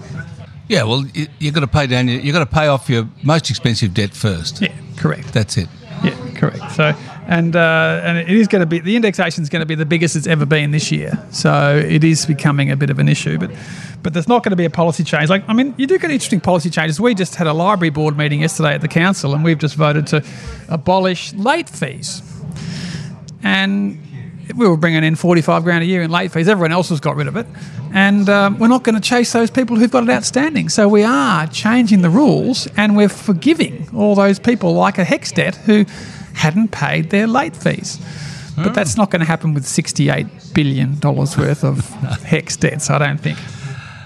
Yeah, 0.68 0.84
well, 0.84 1.04
you, 1.14 1.26
you've 1.38 1.54
got 1.54 1.60
to 1.60 1.66
pay 1.66 1.86
down. 1.86 2.06
You, 2.08 2.18
you've 2.18 2.32
got 2.32 2.48
to 2.48 2.54
pay 2.54 2.68
off 2.68 2.88
your 2.88 3.08
most 3.22 3.50
expensive 3.50 3.92
debt 3.92 4.14
first. 4.14 4.62
Yeah, 4.62 4.72
correct. 4.96 5.32
That's 5.32 5.56
it. 5.56 5.68
Yeah, 6.04 6.16
correct. 6.36 6.72
So, 6.72 6.94
and 7.30 7.54
uh, 7.54 8.00
and 8.02 8.18
it 8.18 8.28
is 8.28 8.48
going 8.48 8.60
to 8.60 8.66
be 8.66 8.80
the 8.80 8.96
indexation 8.96 9.42
is 9.42 9.48
going 9.48 9.60
to 9.60 9.66
be 9.66 9.76
the 9.76 9.86
biggest 9.86 10.16
it's 10.16 10.26
ever 10.26 10.44
been 10.44 10.72
this 10.72 10.90
year. 10.90 11.12
So 11.30 11.76
it 11.76 12.02
is 12.02 12.26
becoming 12.26 12.72
a 12.72 12.76
bit 12.76 12.90
of 12.90 12.98
an 12.98 13.08
issue, 13.08 13.38
but 13.38 13.52
but 14.02 14.12
there's 14.12 14.26
not 14.26 14.42
going 14.42 14.50
to 14.50 14.56
be 14.56 14.64
a 14.64 14.70
policy 14.70 15.04
change. 15.04 15.30
Like 15.30 15.48
I 15.48 15.52
mean, 15.52 15.72
you 15.78 15.86
do 15.86 15.96
get 15.96 16.10
interesting 16.10 16.40
policy 16.40 16.70
changes. 16.70 17.00
We 17.00 17.14
just 17.14 17.36
had 17.36 17.46
a 17.46 17.52
library 17.52 17.90
board 17.90 18.18
meeting 18.18 18.40
yesterday 18.40 18.74
at 18.74 18.80
the 18.80 18.88
council, 18.88 19.32
and 19.32 19.44
we've 19.44 19.58
just 19.58 19.76
voted 19.76 20.08
to 20.08 20.24
abolish 20.68 21.32
late 21.34 21.68
fees. 21.68 22.20
And 23.44 24.00
we 24.56 24.66
were 24.66 24.76
bringing 24.76 25.04
in 25.04 25.14
45 25.14 25.62
grand 25.62 25.84
a 25.84 25.86
year 25.86 26.02
in 26.02 26.10
late 26.10 26.32
fees. 26.32 26.48
Everyone 26.48 26.72
else 26.72 26.88
has 26.88 26.98
got 26.98 27.14
rid 27.14 27.28
of 27.28 27.36
it. 27.36 27.46
And 27.94 28.28
um, 28.28 28.58
we're 28.58 28.68
not 28.68 28.82
going 28.82 28.96
to 28.96 29.00
chase 29.00 29.32
those 29.32 29.50
people 29.50 29.76
who've 29.76 29.90
got 29.90 30.02
it 30.02 30.10
outstanding. 30.10 30.68
So 30.68 30.88
we 30.88 31.04
are 31.04 31.46
changing 31.46 32.02
the 32.02 32.10
rules 32.10 32.66
and 32.76 32.96
we're 32.96 33.08
forgiving 33.08 33.88
all 33.94 34.16
those 34.16 34.40
people 34.40 34.74
like 34.74 34.98
a 34.98 35.04
HECS 35.04 35.34
debt 35.34 35.54
who 35.56 35.86
hadn't 36.40 36.68
paid 36.72 37.10
their 37.10 37.26
late 37.26 37.54
fees. 37.54 37.98
But 38.56 38.74
that's 38.74 38.96
not 38.96 39.10
going 39.10 39.20
to 39.20 39.26
happen 39.26 39.54
with 39.54 39.64
$68 39.64 40.54
billion 40.54 41.00
worth 41.00 41.64
of 41.64 41.78
HECS 42.24 42.60
debts, 42.60 42.90
I 42.90 42.98
don't 42.98 43.18
think. 43.18 43.38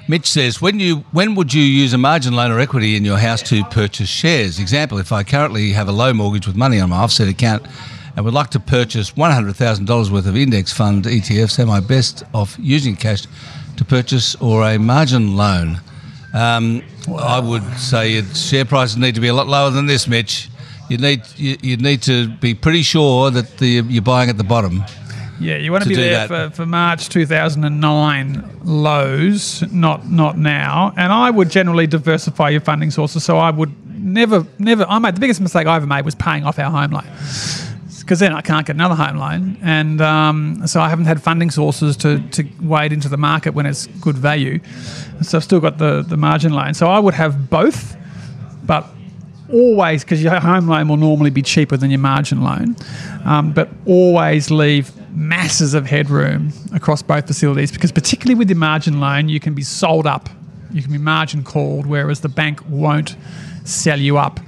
Mitch 0.07 0.27
says, 0.27 0.61
when 0.61 0.79
you 0.79 0.97
when 1.13 1.35
would 1.35 1.55
you 1.55 1.63
use 1.63 1.95
a 1.95 1.99
margin 1.99 2.35
loan 2.35 2.51
or 2.51 2.61
equity 2.61 2.95
in 2.95 3.05
your 3.05 3.17
house 3.17 3.43
to 3.45 3.65
purchase 3.65 4.09
shares? 4.09 4.61
Example, 4.61 4.99
if 4.99 5.13
I 5.13 5.23
currently 5.23 5.73
have 5.73 5.89
a 5.89 5.93
low 5.93 6.13
mortgage 6.13 6.47
with 6.47 6.57
money 6.57 6.79
on 6.79 6.91
my 6.91 6.99
offset 6.99 7.27
account 7.27 7.67
and 8.15 8.25
would 8.25 8.35
like 8.35 8.51
to 8.51 8.61
purchase 8.61 9.13
$100,000 9.13 10.11
worth 10.11 10.27
of 10.27 10.37
index 10.37 10.73
fund 10.73 11.05
ETFs, 11.05 11.59
am 11.59 11.71
I 11.71 11.81
best 11.81 12.23
off 12.35 12.57
using 12.61 12.97
cash 12.97 13.25
to 13.77 13.85
purchase 13.85 14.37
or 14.37 14.63
a 14.63 14.79
margin 14.79 15.37
loan? 15.37 15.81
Um, 16.35 16.83
I 17.09 17.41
would 17.41 17.65
say 17.79 18.21
share 18.35 18.67
prices 18.67 18.99
need 18.99 19.15
to 19.15 19.23
be 19.23 19.29
a 19.29 19.35
lot 19.35 19.49
lower 19.49 19.71
than 19.71 19.87
this, 19.87 20.07
Mitch. 20.07 20.51
You 20.89 20.99
need 20.99 21.23
you, 21.37 21.57
you'd 21.63 21.81
need 21.81 22.03
to 22.03 22.29
be 22.29 22.55
pretty 22.55 22.83
sure 22.83 23.31
that 23.31 23.59
the, 23.59 23.83
you're 23.89 24.03
buying 24.03 24.31
at 24.31 24.37
the 24.37 24.45
bottom. 24.45 24.85
Yeah, 25.41 25.57
you 25.57 25.73
want 25.73 25.85
to, 25.85 25.89
to 25.91 25.95
be 25.95 26.01
there 26.01 26.29
that. 26.29 26.51
for, 26.51 26.57
for 26.57 26.67
March 26.67 27.09
2009 27.09 28.61
lows, 28.65 29.63
not 29.73 30.09
not 30.09 30.39
now. 30.39 30.93
And 30.97 31.13
I 31.13 31.31
would 31.31 31.51
generally 31.51 31.87
diversify 31.87 32.51
your 32.51 32.61
funding 32.61 32.91
sources. 32.91 33.25
So 33.25 33.39
I 33.39 33.51
would 33.51 33.73
never, 33.99 34.47
never. 34.59 34.85
I 34.89 34.99
made 34.99 35.17
the 35.17 35.21
biggest 35.21 35.41
mistake 35.41 35.67
I 35.67 35.77
ever 35.77 35.87
made 35.87 36.05
was 36.05 36.15
paying 36.15 36.45
off 36.45 36.59
our 36.59 36.71
home 36.71 36.93
loan 36.93 37.07
because 38.05 38.19
then 38.19 38.35
I 38.35 38.43
can't 38.43 38.67
get 38.67 38.77
another 38.77 38.95
home 38.95 39.17
loan, 39.17 39.57
and 39.63 40.01
um, 40.03 40.67
so 40.67 40.81
I 40.81 40.91
haven't 40.91 41.07
had 41.07 41.23
funding 41.23 41.51
sources 41.51 41.97
to, 41.99 42.21
to 42.33 42.47
wade 42.61 42.93
into 42.93 43.09
the 43.09 43.17
market 43.17 43.55
when 43.55 43.65
it's 43.65 43.87
good 43.87 44.17
value. 44.17 44.61
So 45.23 45.39
I've 45.39 45.45
still 45.45 45.61
got 45.61 45.79
the 45.79 46.03
the 46.03 46.17
margin 46.17 46.53
loan. 46.53 46.75
So 46.75 46.89
I 46.89 46.99
would 46.99 47.15
have 47.15 47.49
both, 47.49 47.97
but 48.65 48.87
always 49.53 50.05
because 50.05 50.23
your 50.23 50.39
home 50.41 50.67
loan 50.69 50.89
will 50.89 50.97
normally 50.97 51.31
be 51.31 51.43
cheaper 51.43 51.77
than 51.77 51.91
your 51.91 52.01
margin 52.01 52.43
loan, 52.43 52.77
um, 53.25 53.53
but 53.53 53.69
always 53.87 54.51
leave 54.51 54.91
masses 55.15 55.75
of 55.75 55.87
headroom 55.87 56.53
across 56.75 57.03
both 57.03 57.27
facilities 57.27 57.71
because 57.71 57.93
particularly 57.93 58.35
with 58.35 58.49
your 58.51 58.59
margin 58.59 58.99
loan 59.01 59.29
you 59.29 59.39
can 59.41 59.55
be 59.55 59.63
sold 59.63 60.07
up, 60.07 60.29
you 60.73 60.83
can 60.83 60.91
be 60.93 60.99
margin 60.99 61.45
called, 61.45 61.87
whereas 61.87 62.21
the 62.21 62.29
bank 62.29 62.61
won't 62.69 63.17
sell 63.65 63.99
you 64.01 64.19
up 64.19 64.41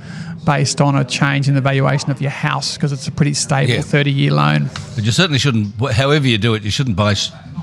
based 0.44 0.80
on 0.80 0.94
a 0.96 1.04
change 1.04 1.48
in 1.48 1.54
the 1.54 1.60
valuation 1.60 2.10
of 2.10 2.20
your 2.20 2.30
house 2.30 2.74
because 2.76 2.92
it's 2.92 3.08
a 3.08 3.12
pretty 3.12 3.34
stable 3.34 3.72
Yeah. 3.74 3.80
30 3.80 4.12
year 4.12 4.32
loan. 4.32 4.70
But 4.94 5.04
you 5.04 5.10
certainly 5.12 5.38
shouldn't. 5.40 5.74
However 5.92 6.26
you 6.26 6.38
do 6.38 6.54
it, 6.54 6.62
you 6.62 6.70
shouldn't 6.70 6.96
buy 6.96 7.14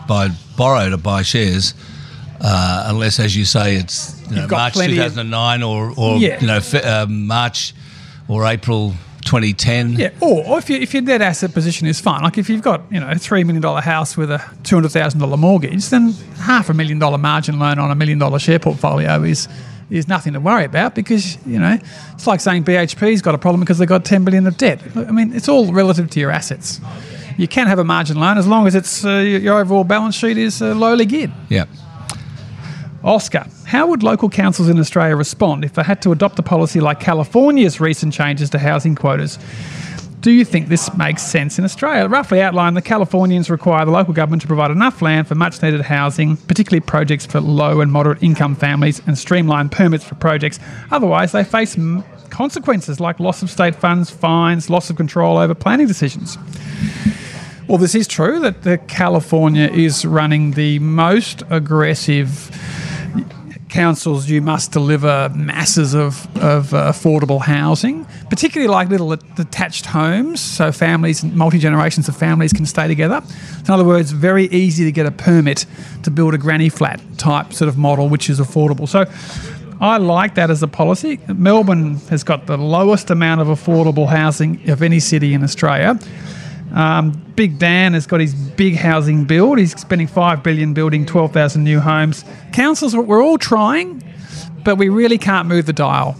buy 0.07 0.29
borrow 0.57 0.89
to 0.89 0.97
buy 0.97 1.21
shares, 1.21 1.73
uh, 2.43 2.85
unless, 2.87 3.19
as 3.19 3.35
you 3.35 3.45
say, 3.45 3.75
it's 3.77 4.21
you 4.29 4.35
know, 4.35 4.47
March 4.47 4.73
plenty 4.73 4.97
of- 4.99 5.13
2009 5.13 5.63
or 5.63 5.93
or 5.97 6.17
Yeah. 6.17 6.39
you 6.41 6.47
know 6.47 6.59
uh, 6.83 7.05
March 7.09 7.73
or 8.27 8.45
April 8.45 8.93
2010. 9.25 9.93
Yeah, 9.93 10.09
or, 10.19 10.45
or 10.45 10.57
if, 10.59 10.69
you, 10.69 10.77
if 10.77 10.93
your 10.93 11.01
net 11.03 11.21
asset 11.21 11.53
position 11.53 11.87
is 11.87 11.99
fine, 12.01 12.21
like 12.23 12.37
if 12.37 12.49
you've 12.49 12.61
got 12.61 12.81
you 12.91 12.99
know 12.99 13.09
a 13.09 13.15
three 13.15 13.43
million 13.45 13.61
dollar 13.61 13.81
house 13.81 14.17
with 14.17 14.29
a 14.31 14.39
two 14.63 14.75
hundred 14.75 14.89
thousand 14.91 15.19
dollar 15.21 15.37
mortgage, 15.37 15.87
then 15.89 16.11
half 16.39 16.69
a 16.69 16.73
million 16.73 16.99
dollar 16.99 17.17
margin 17.17 17.57
loan 17.59 17.79
on 17.79 17.89
a 17.91 17.95
million 17.95 18.19
dollar 18.19 18.39
share 18.39 18.59
portfolio 18.59 19.23
is 19.23 19.47
is 19.89 20.07
nothing 20.07 20.33
to 20.33 20.39
worry 20.39 20.65
about 20.65 20.95
because 20.95 21.37
you 21.45 21.59
know 21.59 21.77
it's 22.13 22.27
like 22.27 22.39
saying 22.41 22.63
BHP's 22.65 23.21
got 23.21 23.35
a 23.35 23.37
problem 23.37 23.61
because 23.61 23.77
they've 23.77 23.87
got 23.87 24.03
ten 24.03 24.25
billion 24.25 24.45
of 24.47 24.57
debt. 24.57 24.81
I 24.95 25.11
mean, 25.11 25.33
it's 25.33 25.47
all 25.47 25.71
relative 25.71 26.09
to 26.11 26.19
your 26.19 26.31
assets. 26.31 26.81
You 27.37 27.47
can 27.47 27.67
have 27.67 27.79
a 27.79 27.83
margin 27.83 28.19
loan 28.19 28.37
as 28.37 28.45
long 28.47 28.67
as 28.67 28.75
it's 28.75 29.05
uh, 29.05 29.09
your 29.19 29.39
your 29.39 29.59
overall 29.59 29.83
balance 29.85 30.15
sheet 30.15 30.37
is 30.37 30.61
uh, 30.61 30.75
lowly 30.75 31.05
geared. 31.05 31.31
Yeah. 31.49 31.65
Oscar, 33.03 33.45
how 33.65 33.87
would 33.87 34.01
local 34.01 34.29
councils 34.29 34.69
in 34.69 34.79
Australia 34.79 35.15
respond 35.15 35.65
if 35.65 35.73
they 35.73 35.83
had 35.83 36.01
to 36.03 36.11
adopt 36.11 36.39
a 36.39 36.43
policy 36.43 36.79
like 36.79 36.99
California's 36.99 37.79
recent 37.81 38.13
changes 38.13 38.49
to 38.51 38.59
housing 38.59 38.95
quotas? 38.95 39.37
Do 40.21 40.31
you 40.31 40.45
think 40.45 40.69
this 40.69 40.95
makes 40.95 41.21
sense 41.21 41.59
in 41.59 41.65
Australia? 41.65 42.07
Roughly 42.07 42.41
outline, 42.41 42.75
the 42.75 42.81
Californians 42.81 43.49
require 43.49 43.83
the 43.83 43.91
local 43.91 44.13
government 44.13 44.41
to 44.43 44.47
provide 44.47 44.71
enough 44.71 45.01
land 45.01 45.27
for 45.27 45.35
much 45.35 45.61
needed 45.61 45.81
housing, 45.81 46.37
particularly 46.37 46.79
projects 46.79 47.25
for 47.25 47.41
low 47.41 47.81
and 47.81 47.91
moderate 47.91 48.23
income 48.23 48.55
families, 48.55 49.01
and 49.05 49.17
streamline 49.17 49.67
permits 49.67 50.05
for 50.05 50.15
projects. 50.15 50.61
Otherwise, 50.91 51.33
they 51.33 51.43
face 51.43 51.77
m- 51.77 52.05
consequences 52.29 53.01
like 53.01 53.19
loss 53.19 53.43
of 53.43 53.49
state 53.49 53.75
funds, 53.75 54.09
fines, 54.09 54.69
loss 54.69 54.89
of 54.89 54.95
control 54.95 55.37
over 55.37 55.53
planning 55.53 55.87
decisions. 55.87 56.37
Well, 57.67 57.77
this 57.77 57.95
is 57.95 58.07
true 58.07 58.39
that 58.41 58.63
the 58.63 58.77
California 58.77 59.67
is 59.67 60.05
running 60.05 60.51
the 60.51 60.79
most 60.79 61.43
aggressive 61.49 62.51
councils, 63.73 64.29
you 64.29 64.39
must 64.39 64.71
deliver 64.71 65.29
masses 65.33 65.95
of, 65.95 66.27
of 66.37 66.73
uh, 66.73 66.91
affordable 66.91 67.41
housing, 67.41 68.05
particularly 68.29 68.69
like 68.69 68.89
little 68.89 69.15
detached 69.15 69.87
homes, 69.87 70.39
so 70.39 70.71
families, 70.71 71.23
multi 71.23 71.57
generations 71.57 72.07
of 72.07 72.15
families 72.15 72.53
can 72.53 72.67
stay 72.67 72.87
together. 72.87 73.21
In 73.65 73.71
other 73.71 73.83
words, 73.83 74.11
very 74.11 74.45
easy 74.45 74.83
to 74.85 74.91
get 74.91 75.07
a 75.07 75.11
permit 75.11 75.65
to 76.03 76.11
build 76.11 76.35
a 76.35 76.37
granny 76.37 76.69
flat 76.69 77.01
type 77.17 77.51
sort 77.51 77.67
of 77.67 77.77
model, 77.77 78.09
which 78.09 78.29
is 78.29 78.39
affordable. 78.39 78.87
So 78.87 79.05
I 79.81 79.97
like 79.97 80.35
that 80.35 80.51
as 80.51 80.61
a 80.61 80.67
policy. 80.67 81.19
Melbourne 81.27 81.95
has 82.09 82.23
got 82.23 82.45
the 82.45 82.57
lowest 82.57 83.09
amount 83.09 83.41
of 83.41 83.47
affordable 83.47 84.07
housing 84.07 84.69
of 84.69 84.83
any 84.83 84.99
city 84.99 85.33
in 85.33 85.43
Australia. 85.43 85.99
Um, 86.73 87.11
big 87.35 87.59
Dan 87.59 87.93
has 87.93 88.07
got 88.07 88.19
his 88.19 88.33
big 88.33 88.75
housing 88.75 89.25
build. 89.25 89.59
He's 89.59 89.79
spending 89.79 90.07
five 90.07 90.41
billion 90.41 90.73
building 90.73 91.05
twelve 91.05 91.31
thousand 91.31 91.63
new 91.63 91.79
homes. 91.79 92.25
Councils, 92.51 92.95
we're 92.95 93.23
all 93.23 93.37
trying, 93.37 94.03
but 94.63 94.77
we 94.77 94.89
really 94.89 95.17
can't 95.17 95.47
move 95.47 95.67
the 95.67 95.73
dial, 95.73 96.15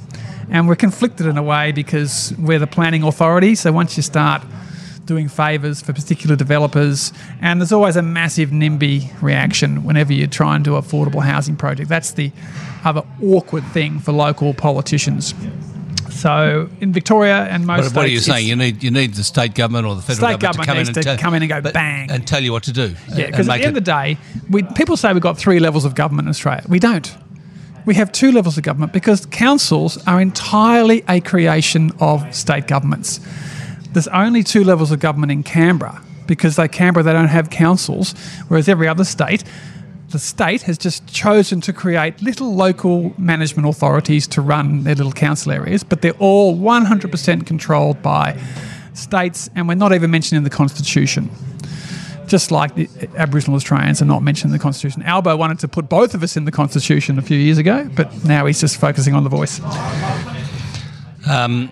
and 0.50 0.68
we're 0.68 0.76
conflicted 0.76 1.26
in 1.26 1.38
a 1.38 1.44
way 1.44 1.72
because 1.72 2.34
we're 2.38 2.60
the 2.60 2.68
planning 2.68 3.04
authority. 3.04 3.56
So 3.56 3.72
once 3.72 3.98
you 3.98 4.04
start 4.04 4.44
doing 5.06 5.28
favours 5.28 5.82
for 5.82 5.92
particular 5.92 6.36
developers, 6.36 7.12
and 7.42 7.60
there's 7.60 7.74
always 7.74 7.96
a 7.96 8.02
massive 8.02 8.52
NIMBY 8.52 9.22
reaction 9.22 9.84
whenever 9.84 10.14
you 10.14 10.28
try 10.28 10.56
and 10.56 10.64
do 10.64 10.72
affordable 10.72 11.22
housing 11.22 11.56
project. 11.58 11.90
That's 11.90 12.12
the 12.12 12.32
other 12.86 13.04
awkward 13.22 13.66
thing 13.66 14.00
for 14.00 14.12
local 14.12 14.54
politicians. 14.54 15.34
So 16.14 16.70
in 16.80 16.94
Victoria 16.94 17.46
and 17.46 17.66
most 17.66 17.78
But 17.78 17.84
states, 17.84 17.96
what 17.96 18.06
are 18.06 18.10
you 18.10 18.20
saying? 18.20 18.48
You 18.48 18.56
need 18.56 18.84
you 18.84 18.92
need 18.92 19.16
the 19.16 19.24
state 19.24 19.56
government 19.56 19.86
or 19.88 19.96
the 19.96 20.02
federal 20.02 20.30
State 20.30 20.40
government, 20.40 20.68
government 20.68 20.94
to 20.96 21.04
come 21.04 21.04
in 21.04 21.10
and 21.10 21.18
to 21.18 21.24
come 21.24 21.34
in 21.34 21.42
and 21.44 21.50
go 21.50 21.62
but- 21.62 21.74
bang. 21.74 22.12
and 22.12 22.28
tell 22.28 22.42
you 22.44 22.52
what 22.52 22.64
to 22.64 22.72
do. 22.72 22.96
Yeah, 23.16 23.28
because 23.28 23.50
at 23.50 23.58
the 23.58 23.66
end 23.66 23.78
of 23.78 23.84
the 23.84 23.92
day, 23.92 24.18
we, 24.50 24.64
people 24.64 24.96
say 24.96 25.12
we've 25.12 25.22
got 25.22 25.38
three 25.38 25.60
levels 25.60 25.86
of 25.86 25.96
government 25.96 26.28
in 26.28 26.30
Australia. 26.30 26.64
We 26.70 26.80
don't. 26.80 27.16
We 27.86 27.96
have 27.96 28.12
two 28.12 28.32
levels 28.32 28.58
of 28.58 28.64
government 28.64 28.94
because 28.94 29.26
councils 29.26 29.98
are 30.08 30.22
entirely 30.22 31.04
a 31.10 31.20
creation 31.20 31.92
of 32.00 32.34
state 32.34 32.68
governments. 32.68 33.20
There's 33.92 34.08
only 34.08 34.44
two 34.44 34.64
levels 34.64 34.92
of 34.92 35.00
government 35.00 35.32
in 35.32 35.44
Canberra 35.44 36.02
because 36.26 36.56
they 36.56 36.68
Canberra 36.68 37.04
they 37.04 37.12
don't 37.12 37.28
have 37.28 37.50
councils, 37.50 38.14
whereas 38.48 38.70
every 38.70 38.88
other 38.88 39.04
state, 39.04 39.44
the 40.14 40.20
state 40.20 40.62
has 40.62 40.78
just 40.78 41.08
chosen 41.08 41.60
to 41.60 41.74
create 41.74 42.22
little 42.22 42.54
local 42.54 43.16
management 43.18 43.68
authorities 43.68 44.28
to 44.28 44.42
run 44.42 44.84
their 44.84 44.94
little 44.94 45.12
council 45.12 45.52
areas, 45.52 45.84
but 45.84 46.04
they're 46.04 46.12
all 46.20 46.56
100% 46.56 47.48
controlled 47.48 48.00
by 48.04 48.40
states, 48.94 49.50
and 49.56 49.68
we're 49.68 49.74
not 49.74 49.92
even 49.92 50.12
mentioned 50.12 50.38
in 50.38 50.44
the 50.44 50.52
constitution 50.52 51.30
just 52.26 52.52
like 52.52 52.74
the 52.76 52.88
Aboriginal 53.18 53.56
Australians 53.56 54.02
are 54.02 54.06
not 54.06 54.24
mentioned 54.24 54.52
in 54.52 54.58
the 54.58 54.62
Constitution. 54.62 55.04
Albo 55.04 55.36
wanted 55.36 55.60
to 55.60 55.68
put 55.68 55.90
both 55.90 56.16
of 56.16 56.24
us 56.24 56.38
in 56.38 56.46
the 56.46 56.52
Constitution 56.52 57.20
a 57.20 57.22
few 57.22 57.38
years 57.38 57.58
ago, 57.58 57.88
but 57.96 58.24
now 58.24 58.46
he's 58.46 58.62
just 58.62 58.80
focusing 58.80 59.14
on 59.14 59.26
the 59.26 59.30
voice. 59.30 59.60
Um, 61.30 61.70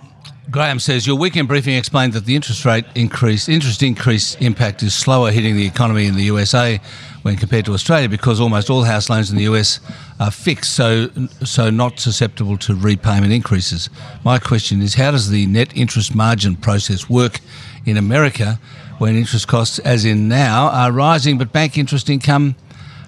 Graham 0.52 0.80
says 0.80 1.08
your 1.08 1.16
weekend 1.16 1.48
briefing 1.48 1.76
explained 1.76 2.14
that 2.14 2.26
the 2.26 2.36
interest 2.36 2.66
rate 2.66 2.84
increase, 2.96 3.48
interest 3.48 3.82
increase 3.82 4.36
impact 4.36 4.84
is 4.84 4.94
slower 4.94 5.32
hitting 5.32 5.56
the 5.56 5.66
economy 5.66 6.06
in 6.06 6.16
the 6.16 6.24
USA 6.24 6.82
when 7.24 7.36
compared 7.36 7.66
to 7.66 7.74
Australia 7.74 8.10
because 8.10 8.40
almost 8.40 8.70
all 8.70 8.84
house 8.84 9.10
loans 9.10 9.30
in 9.30 9.38
the 9.38 9.44
US 9.44 9.80
are 10.20 10.32
fixed, 10.32 10.74
so 10.74 11.10
so 11.44 11.70
not 11.70 12.00
susceptible 12.00 12.58
to 12.58 12.76
repayment 12.76 13.32
increases. 13.32 13.90
My 14.24 14.40
question 14.40 14.82
is, 14.82 14.96
how 14.96 15.12
does 15.12 15.30
the 15.30 15.46
net 15.46 15.76
interest 15.76 16.16
margin 16.16 16.56
process 16.56 17.10
work 17.10 17.40
in 17.86 17.98
America 17.98 18.60
when 18.98 19.16
interest 19.16 19.48
costs, 19.48 19.80
as 19.80 20.06
in 20.06 20.28
now, 20.28 20.70
are 20.70 20.92
rising, 20.92 21.38
but 21.38 21.52
bank 21.52 21.78
interest 21.78 22.10
income 22.10 22.56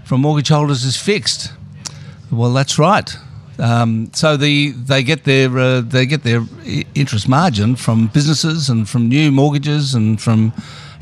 from 0.06 0.22
mortgage 0.22 0.50
holders 0.50 0.84
is 0.84 0.98
fixed? 0.98 1.52
Well, 2.32 2.54
that's 2.54 2.80
right. 2.80 3.16
Um, 3.60 4.10
so 4.14 4.36
the 4.36 4.72
they 4.72 5.04
get 5.04 5.26
their 5.26 5.58
uh, 5.58 5.82
they 5.82 6.06
get 6.06 6.24
their 6.24 6.44
interest 6.96 7.30
margin 7.30 7.76
from 7.76 8.08
businesses 8.08 8.70
and 8.70 8.90
from 8.90 9.08
new 9.08 9.32
mortgages 9.32 9.94
and 9.94 10.20
from 10.20 10.54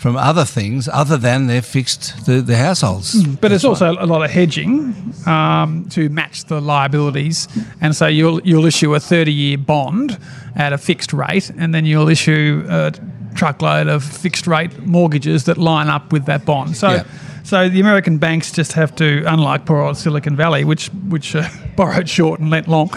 from 0.02 0.18
other 0.18 0.46
things 0.46 0.90
other 0.92 1.16
than 1.16 1.46
their 1.46 1.62
fixed 1.62 2.26
the, 2.26 2.42
the 2.42 2.58
households. 2.58 3.24
But 3.36 3.50
there's 3.50 3.64
also 3.64 3.92
a 4.00 4.08
lot 4.08 4.24
of 4.24 4.32
hedging 4.32 4.96
um, 5.28 5.86
to 5.92 6.10
match 6.10 6.46
the 6.46 6.60
liabilities, 6.60 7.48
and 7.82 7.96
so 7.96 8.08
you'll 8.08 8.42
you'll 8.42 8.66
issue 8.66 8.96
a 8.96 8.98
30-year 8.98 9.60
bond 9.60 10.18
at 10.56 10.74
a 10.74 10.80
fixed 10.80 11.14
rate, 11.14 11.52
and 11.52 11.76
then 11.76 11.86
you'll 11.86 12.10
issue 12.10 12.66
a 12.68 12.92
truckload 13.36 13.88
of 13.88 14.04
fixed 14.04 14.48
rate 14.48 14.76
mortgages 14.80 15.44
that 15.44 15.60
line 15.60 15.88
up 15.88 16.12
with 16.12 16.26
that 16.26 16.46
bond. 16.46 16.76
So. 16.76 16.90
Yeah. 16.90 17.04
So 17.44 17.68
the 17.68 17.82
American 17.82 18.20
banks 18.20 18.52
just 18.52 18.74
have 18.74 18.96
to, 18.98 19.24
unlike 19.26 19.66
poor 19.66 19.80
old 19.82 19.98
Silicon 19.98 20.36
Valley, 20.36 20.64
which 20.64 20.90
which 21.10 21.36
uh, 21.36 21.50
borrowed 21.76 22.08
short 22.08 22.40
and 22.40 22.52
lent 22.52 22.68
long, 22.68 22.92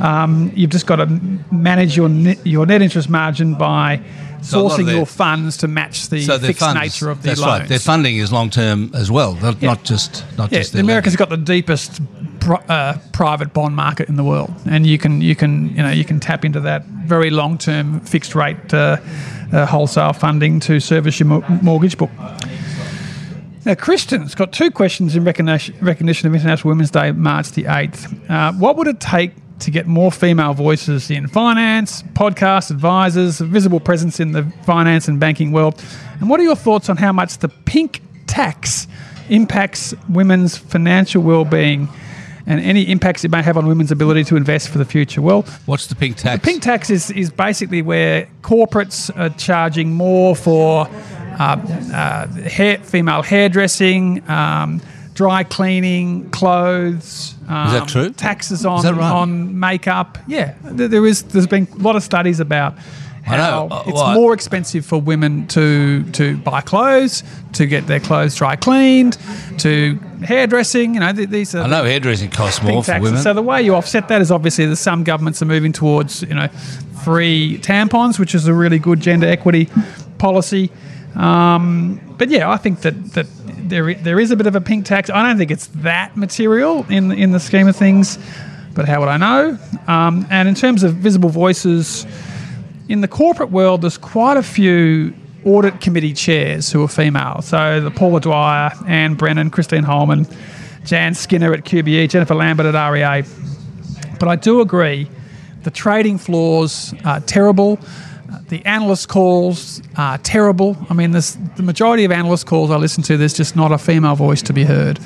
um, 0.00 0.50
you've 0.54 0.70
just 0.70 0.86
got 0.86 0.96
to 0.96 1.06
manage 1.52 1.96
your 1.96 2.08
net, 2.08 2.44
your 2.44 2.66
net 2.66 2.82
interest 2.82 3.08
margin 3.08 3.54
by 3.54 4.02
So 4.42 4.60
a 4.60 4.62
lot 4.62 4.72
of 4.72 4.78
sourcing 4.78 4.86
their- 4.86 4.96
your 4.96 5.06
funds 5.06 5.56
to 5.58 5.68
match 5.68 6.08
the 6.08 6.22
So 6.22 6.38
fixed 6.38 6.60
funds, 6.60 6.80
nature 6.80 7.10
of 7.10 7.22
the 7.22 7.28
that's 7.28 7.40
loans. 7.40 7.60
right. 7.60 7.68
Their 7.68 7.78
funding 7.78 8.16
is 8.16 8.30
long 8.32 8.50
term 8.50 8.90
as 8.94 9.10
well, 9.10 9.34
not, 9.42 9.56
Yeah. 9.60 9.70
not 9.70 9.84
just 9.84 10.24
not 10.36 10.52
Yeah, 10.52 10.58
just 10.60 10.74
America's 10.74 11.12
lending. 11.18 11.18
got 11.38 11.44
the 11.46 11.52
deepest 11.52 12.00
uh, 12.68 12.94
private 13.12 13.52
bond 13.52 13.74
market 13.76 14.08
in 14.08 14.16
the 14.16 14.24
world, 14.24 14.54
and 14.64 14.86
you 14.86 14.96
can 14.96 15.20
you 15.20 15.34
can 15.34 15.68
you 15.76 15.82
know 15.82 15.90
you 15.90 16.04
can 16.04 16.18
tap 16.20 16.44
into 16.44 16.60
that 16.60 16.84
very 16.86 17.30
long 17.30 17.58
term 17.58 18.00
fixed 18.00 18.34
rate 18.34 18.72
uh, 18.72 18.96
uh, 19.52 19.66
wholesale 19.66 20.12
funding 20.12 20.60
to 20.60 20.80
service 20.80 21.18
your 21.20 21.26
mo- 21.28 21.44
mortgage 21.62 21.96
book. 21.98 22.10
Now, 23.64 23.74
Kristen's 23.74 24.34
got 24.34 24.52
two 24.52 24.70
questions 24.70 25.14
in 25.14 25.24
recognition, 25.24 25.74
recognition 25.82 26.26
of 26.28 26.34
International 26.34 26.70
Women's 26.70 26.90
Day, 26.90 27.12
March 27.12 27.50
the 27.52 27.64
8th. 27.64 28.30
Uh, 28.30 28.52
what 28.52 28.76
would 28.76 28.86
it 28.86 28.98
take 28.98 29.32
to 29.60 29.70
get 29.70 29.86
more 29.86 30.12
female 30.12 30.54
voices 30.54 31.10
in 31.10 31.26
finance, 31.28 32.02
podcast 32.14 32.70
advisors, 32.70 33.40
a 33.40 33.44
visible 33.44 33.80
presence 33.80 34.20
in 34.20 34.32
the 34.32 34.44
finance 34.64 35.08
and 35.08 35.18
banking 35.18 35.52
world? 35.52 35.82
And 36.20 36.28
what 36.28 36.40
are 36.40 36.44
your 36.44 36.56
thoughts 36.56 36.88
on 36.88 36.96
how 36.96 37.12
much 37.12 37.38
the 37.38 37.48
pink 37.48 38.02
tax 38.26 38.86
impacts 39.28 39.94
women's 40.08 40.56
financial 40.56 41.22
well-being 41.22 41.88
and 42.46 42.60
any 42.60 42.90
impacts 42.90 43.24
it 43.24 43.30
may 43.30 43.42
have 43.42 43.58
on 43.58 43.66
women's 43.66 43.92
ability 43.92 44.24
to 44.24 44.36
invest 44.36 44.70
for 44.70 44.78
the 44.78 44.84
future? 44.84 45.20
Well, 45.20 45.42
What's 45.66 45.86
the 45.86 45.94
pink 45.94 46.16
tax? 46.16 46.40
The 46.40 46.46
pink 46.46 46.62
tax 46.62 46.88
is, 46.88 47.10
is 47.10 47.30
basically 47.30 47.82
where 47.82 48.26
corporates 48.40 49.14
are 49.18 49.28
charging 49.36 49.92
more 49.92 50.34
for 50.34 50.88
uh, 51.38 51.56
uh, 51.92 52.26
hair, 52.48 52.78
female 52.78 53.22
hairdressing, 53.22 54.28
um, 54.30 54.80
dry 55.18 55.42
cleaning, 55.42 56.30
clothes. 56.30 57.34
Um, 57.48 57.72
that 57.72 57.88
true? 57.88 58.10
Taxes 58.10 58.64
on 58.64 58.84
right? 58.84 59.12
on 59.12 59.58
makeup. 59.58 60.16
Yeah, 60.28 60.54
there 60.62 60.86
there 60.86 61.04
is. 61.04 61.24
There's 61.24 61.48
been 61.48 61.66
a 61.72 61.78
lot 61.78 61.96
of 61.96 62.04
studies 62.04 62.38
about 62.38 62.74
I 63.26 63.36
know. 63.36 63.42
how 63.42 63.68
Uh, 63.68 63.82
it's 63.86 63.94
well, 63.94 64.14
more 64.14 64.32
expensive 64.32 64.86
for 64.86 65.00
women 65.00 65.48
to 65.48 66.04
to 66.12 66.36
buy 66.36 66.60
clothes, 66.60 67.24
to 67.54 67.66
get 67.66 67.88
their 67.88 67.98
clothes 67.98 68.36
dry 68.36 68.54
cleaned, 68.54 69.18
to 69.58 69.98
hairdressing. 70.22 70.94
You 70.94 71.00
know, 71.00 71.12
th- 71.12 71.28
these 71.30 71.52
are 71.56 71.64
I 71.64 71.66
know 71.66 71.82
hairdressing 71.82 72.30
costs 72.30 72.62
more 72.62 72.84
for 72.84 73.00
women. 73.00 73.20
So 73.20 73.34
the 73.34 73.42
way 73.42 73.60
you 73.60 73.74
offset 73.74 74.06
that 74.08 74.22
is 74.22 74.30
obviously 74.30 74.66
that 74.66 74.76
some 74.76 75.02
governments 75.02 75.42
are 75.42 75.46
moving 75.46 75.72
towards 75.72 76.22
you 76.22 76.34
know 76.34 76.46
free 77.02 77.58
tampons, 77.60 78.20
which 78.20 78.36
is 78.36 78.46
a 78.46 78.54
really 78.54 78.78
good 78.78 79.00
gender 79.00 79.26
equity 79.26 79.68
policy. 80.18 80.70
Um, 81.18 82.00
but 82.16 82.30
yeah, 82.30 82.50
I 82.50 82.56
think 82.56 82.80
that 82.82 83.12
that 83.12 83.26
there 83.46 83.94
there 83.94 84.20
is 84.20 84.30
a 84.30 84.36
bit 84.36 84.46
of 84.46 84.54
a 84.54 84.60
pink 84.60 84.86
tax. 84.86 85.10
I 85.10 85.22
don't 85.22 85.36
think 85.36 85.50
it's 85.50 85.66
that 85.68 86.16
material 86.16 86.86
in 86.88 87.12
in 87.12 87.32
the 87.32 87.40
scheme 87.40 87.68
of 87.68 87.76
things. 87.76 88.18
But 88.74 88.86
how 88.86 89.00
would 89.00 89.08
I 89.08 89.16
know? 89.16 89.58
Um, 89.88 90.24
and 90.30 90.48
in 90.48 90.54
terms 90.54 90.84
of 90.84 90.94
visible 90.94 91.30
voices, 91.30 92.06
in 92.88 93.00
the 93.00 93.08
corporate 93.08 93.50
world, 93.50 93.82
there's 93.82 93.98
quite 93.98 94.36
a 94.36 94.42
few 94.42 95.12
audit 95.44 95.80
committee 95.80 96.12
chairs 96.12 96.70
who 96.70 96.84
are 96.84 96.88
female. 96.88 97.42
So 97.42 97.80
the 97.80 97.90
Paula 97.90 98.20
Dwyer, 98.20 98.70
Anne 98.86 99.14
Brennan, 99.14 99.50
Christine 99.50 99.82
Holman, 99.82 100.28
Jann 100.84 101.14
Skinner 101.14 101.52
at 101.52 101.64
QBE, 101.64 102.08
Jennifer 102.08 102.36
Lambert 102.36 102.72
at 102.72 102.90
REA. 102.90 103.24
But 104.20 104.28
I 104.28 104.36
do 104.36 104.60
agree, 104.60 105.10
the 105.64 105.70
trading 105.70 106.18
floors 106.18 106.94
are 107.04 107.20
terrible. 107.20 107.78
The 108.48 108.64
analyst 108.66 109.08
calls 109.08 109.80
are 109.96 110.18
terrible. 110.18 110.76
I 110.90 110.94
mean, 110.94 111.12
there's, 111.12 111.36
the 111.56 111.62
majority 111.62 112.04
of 112.04 112.12
analyst 112.12 112.46
calls 112.46 112.70
I 112.70 112.76
listen 112.76 113.02
to, 113.04 113.16
there's 113.16 113.34
just 113.34 113.56
not 113.56 113.72
a 113.72 113.78
female 113.78 114.16
voice 114.16 114.42
to 114.42 114.52
be 114.52 114.64
heard. 114.64 114.98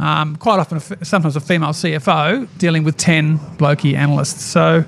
Um, 0.00 0.36
quite 0.36 0.58
often, 0.58 0.80
sometimes 1.04 1.36
a 1.36 1.40
female 1.40 1.70
CFO 1.70 2.48
dealing 2.58 2.84
with 2.84 2.96
10 2.96 3.38
blokey 3.58 3.94
analysts. 3.94 4.42
So 4.42 4.84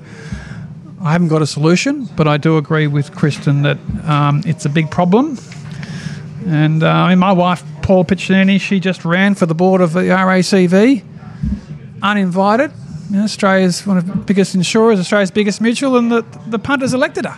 I 1.01 1.11
haven't 1.11 1.27
got 1.27 1.41
a 1.41 1.47
solution, 1.47 2.05
but 2.15 2.27
I 2.27 2.37
do 2.37 2.57
agree 2.57 2.87
with 2.87 3.15
Kristen 3.15 3.61
that 3.61 3.77
um, 4.05 4.41
it's 4.45 4.65
a 4.65 4.69
big 4.69 4.89
problem. 4.89 5.37
And 6.47 6.83
uh, 6.83 6.89
I 6.89 7.09
mean, 7.09 7.19
my 7.19 7.31
wife, 7.31 7.63
Paula 7.81 8.05
Piccinini, 8.05 8.59
she 8.59 8.79
just 8.79 9.05
ran 9.05 9.35
for 9.35 9.45
the 9.45 9.55
board 9.55 9.81
of 9.81 9.93
the 9.93 10.01
RACV, 10.01 11.03
uninvited. 12.01 12.71
You 13.09 13.17
know, 13.17 13.23
Australia's 13.23 13.85
one 13.85 13.97
of 13.97 14.07
the 14.07 14.15
biggest 14.15 14.55
insurers, 14.55 14.99
Australia's 14.99 15.31
biggest 15.31 15.61
mutual, 15.61 15.97
and 15.97 16.11
the, 16.11 16.25
the 16.47 16.59
punters 16.59 16.93
elected 16.93 17.25
her. 17.25 17.37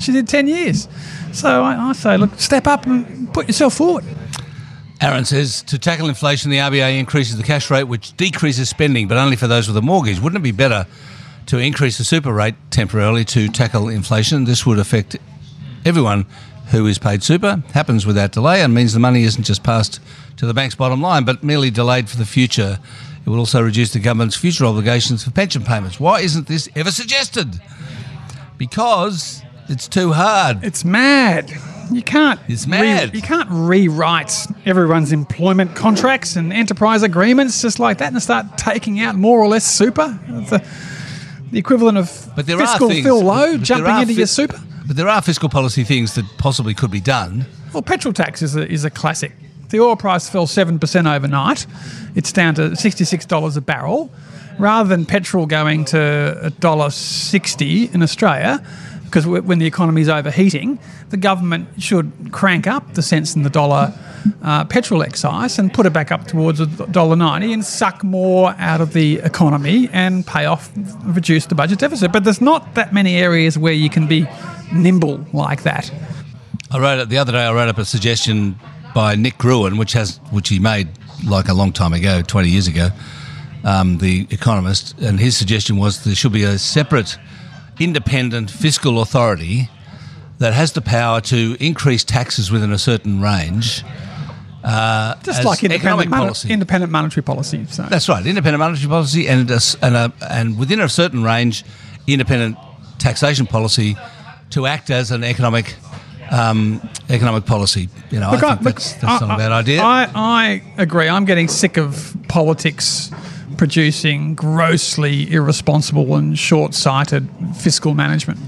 She 0.00 0.12
did 0.12 0.26
10 0.28 0.48
years. 0.48 0.88
So 1.32 1.62
I, 1.62 1.90
I 1.90 1.92
say, 1.92 2.16
look, 2.16 2.38
step 2.40 2.66
up 2.66 2.86
and 2.86 3.32
put 3.32 3.46
yourself 3.46 3.74
forward. 3.74 4.04
Aaron 5.00 5.24
says 5.24 5.62
to 5.62 5.78
tackle 5.78 6.08
inflation, 6.08 6.50
the 6.50 6.58
RBA 6.58 6.98
increases 6.98 7.36
the 7.36 7.42
cash 7.42 7.70
rate, 7.70 7.84
which 7.84 8.14
decreases 8.16 8.68
spending, 8.68 9.08
but 9.08 9.16
only 9.16 9.36
for 9.36 9.46
those 9.46 9.66
with 9.66 9.76
a 9.76 9.82
mortgage. 9.82 10.20
Wouldn't 10.20 10.40
it 10.40 10.42
be 10.42 10.52
better 10.52 10.86
to 11.46 11.58
increase 11.58 11.96
the 11.96 12.04
super 12.04 12.32
rate 12.32 12.54
temporarily 12.70 13.24
to 13.26 13.48
tackle 13.48 13.88
inflation? 13.88 14.44
This 14.44 14.66
would 14.66 14.78
affect 14.78 15.16
everyone 15.86 16.26
who 16.70 16.86
is 16.86 16.98
paid 16.98 17.22
super. 17.22 17.62
Happens 17.72 18.04
without 18.04 18.32
delay 18.32 18.62
and 18.62 18.74
means 18.74 18.92
the 18.92 19.00
money 19.00 19.24
isn't 19.24 19.44
just 19.44 19.62
passed 19.62 20.00
to 20.36 20.46
the 20.46 20.54
bank's 20.54 20.74
bottom 20.74 21.00
line, 21.00 21.24
but 21.24 21.42
merely 21.42 21.70
delayed 21.70 22.08
for 22.08 22.16
the 22.16 22.26
future. 22.26 22.78
It 23.24 23.28
will 23.28 23.38
also 23.38 23.62
reduce 23.62 23.92
the 23.92 24.00
government's 24.00 24.36
future 24.36 24.66
obligations 24.66 25.24
for 25.24 25.30
pension 25.30 25.62
payments. 25.62 25.98
Why 25.98 26.20
isn't 26.20 26.46
this 26.46 26.68
ever 26.76 26.90
suggested? 26.90 27.60
Because 28.58 29.42
it's 29.70 29.88
too 29.88 30.12
hard. 30.12 30.64
It's 30.64 30.84
mad. 30.84 31.50
You 31.90 32.02
can't. 32.02 32.38
It's 32.48 32.66
mad. 32.66 33.14
you 33.14 33.22
can't 33.22 33.48
rewrite 33.50 34.46
everyone's 34.64 35.12
employment 35.12 35.74
contracts 35.74 36.36
and 36.36 36.52
enterprise 36.52 37.02
agreements 37.02 37.62
just 37.62 37.78
like 37.80 37.98
that 37.98 38.12
and 38.12 38.22
start 38.22 38.58
taking 38.58 39.00
out 39.00 39.16
more 39.16 39.40
or 39.40 39.48
less 39.48 39.64
super. 39.66 40.18
The, 40.28 40.64
the 41.50 41.58
equivalent 41.58 41.98
of 41.98 42.32
But 42.36 42.46
there 42.46 42.58
fiscal 42.58 42.86
are 42.86 42.90
things, 42.90 43.04
Phil 43.04 43.22
Lowe 43.22 43.58
but 43.58 43.66
there 43.66 43.78
jumping 43.78 43.94
into 44.02 44.14
fi- 44.14 44.18
your 44.18 44.26
super. 44.26 44.60
But 44.86 44.96
there 44.96 45.08
are 45.08 45.22
fiscal 45.22 45.48
policy 45.48 45.84
things 45.84 46.14
that 46.14 46.24
possibly 46.38 46.74
could 46.74 46.90
be 46.90 47.00
done. 47.00 47.46
Well, 47.72 47.82
petrol 47.82 48.12
tax 48.12 48.42
is 48.42 48.56
a, 48.56 48.68
is 48.68 48.84
a 48.84 48.90
classic. 48.90 49.32
The 49.70 49.80
oil 49.80 49.96
price 49.96 50.28
fell 50.28 50.46
7% 50.46 51.14
overnight. 51.14 51.66
It's 52.16 52.32
down 52.32 52.54
to 52.56 52.70
$66 52.70 53.56
a 53.56 53.60
barrel. 53.60 54.10
Rather 54.58 54.88
than 54.88 55.06
petrol 55.06 55.46
going 55.46 55.86
to 55.86 55.96
$1.60 56.60 57.94
in 57.94 58.02
Australia, 58.02 58.62
because 59.10 59.26
when 59.26 59.58
the 59.58 59.66
economy 59.66 60.00
is 60.00 60.08
overheating, 60.08 60.78
the 61.10 61.16
government 61.16 61.82
should 61.82 62.12
crank 62.30 62.66
up 62.66 62.94
the 62.94 63.02
cents 63.02 63.34
in 63.34 63.42
the 63.42 63.50
dollar 63.50 63.92
uh, 64.42 64.64
petrol 64.64 65.02
excise 65.02 65.58
and 65.58 65.72
put 65.74 65.86
it 65.86 65.92
back 65.92 66.12
up 66.12 66.26
towards 66.26 66.60
$1.90 66.60 67.52
and 67.52 67.64
suck 67.64 68.04
more 68.04 68.54
out 68.58 68.80
of 68.80 68.92
the 68.92 69.18
economy 69.18 69.88
and 69.92 70.26
pay 70.26 70.44
off, 70.44 70.70
reduce 71.04 71.46
the 71.46 71.54
budget 71.54 71.78
deficit. 71.78 72.12
But 72.12 72.24
there's 72.24 72.40
not 72.40 72.74
that 72.74 72.92
many 72.92 73.16
areas 73.16 73.58
where 73.58 73.72
you 73.72 73.90
can 73.90 74.06
be 74.06 74.26
nimble 74.72 75.26
like 75.32 75.64
that. 75.64 75.90
I 76.70 76.78
wrote 76.78 77.00
it 77.00 77.08
the 77.08 77.18
other 77.18 77.32
day. 77.32 77.44
I 77.44 77.52
wrote 77.52 77.68
up 77.68 77.78
a 77.78 77.84
suggestion 77.84 78.56
by 78.94 79.16
Nick 79.16 79.38
Gruen, 79.38 79.76
which 79.76 79.92
has 79.94 80.18
which 80.30 80.48
he 80.48 80.58
made 80.58 80.88
like 81.26 81.48
a 81.48 81.54
long 81.54 81.72
time 81.72 81.92
ago, 81.92 82.22
twenty 82.22 82.50
years 82.50 82.68
ago. 82.68 82.90
Um, 83.64 83.98
the 83.98 84.26
Economist, 84.30 84.98
and 85.00 85.18
his 85.20 85.36
suggestion 85.36 85.76
was 85.76 86.04
there 86.04 86.14
should 86.14 86.32
be 86.32 86.44
a 86.44 86.58
separate, 86.58 87.18
independent 87.80 88.50
fiscal 88.50 89.00
authority 89.00 89.68
that 90.38 90.52
has 90.52 90.72
the 90.72 90.80
power 90.80 91.20
to 91.20 91.56
increase 91.58 92.04
taxes 92.04 92.50
within 92.50 92.72
a 92.72 92.78
certain 92.78 93.20
range. 93.20 93.82
Uh, 94.62 95.14
Just 95.22 95.42
like 95.44 95.64
independent, 95.64 96.10
policy. 96.10 96.50
independent 96.52 96.92
monetary 96.92 97.22
policy. 97.22 97.64
So. 97.66 97.82
That's 97.84 98.08
right, 98.10 98.24
independent 98.24 98.58
monetary 98.58 98.88
policy, 98.88 99.26
and 99.26 99.50
a, 99.50 99.58
and, 99.82 99.96
a, 99.96 100.12
and 100.30 100.58
within 100.58 100.80
a 100.80 100.88
certain 100.88 101.22
range, 101.24 101.64
independent 102.06 102.58
taxation 102.98 103.46
policy 103.46 103.96
to 104.50 104.66
act 104.66 104.90
as 104.90 105.10
an 105.12 105.24
economic 105.24 105.74
um, 106.30 106.86
economic 107.08 107.44
policy. 107.46 107.88
You 108.10 108.20
know, 108.20 108.30
Look, 108.32 108.42
I 108.44 108.48
I- 108.48 108.54
think 108.56 108.64
look, 108.66 108.74
that's, 108.76 108.92
that's 108.94 109.22
I- 109.22 109.26
not 109.26 109.34
a 109.34 109.38
bad 109.38 109.52
idea. 109.52 109.82
I, 109.82 110.08
I 110.14 110.62
agree. 110.76 111.08
I'm 111.08 111.24
getting 111.24 111.48
sick 111.48 111.78
of 111.78 112.14
politics 112.28 113.10
producing 113.56 114.34
grossly 114.34 115.30
irresponsible 115.32 116.14
and 116.14 116.38
short-sighted 116.38 117.28
fiscal 117.56 117.94
management. 117.94 118.38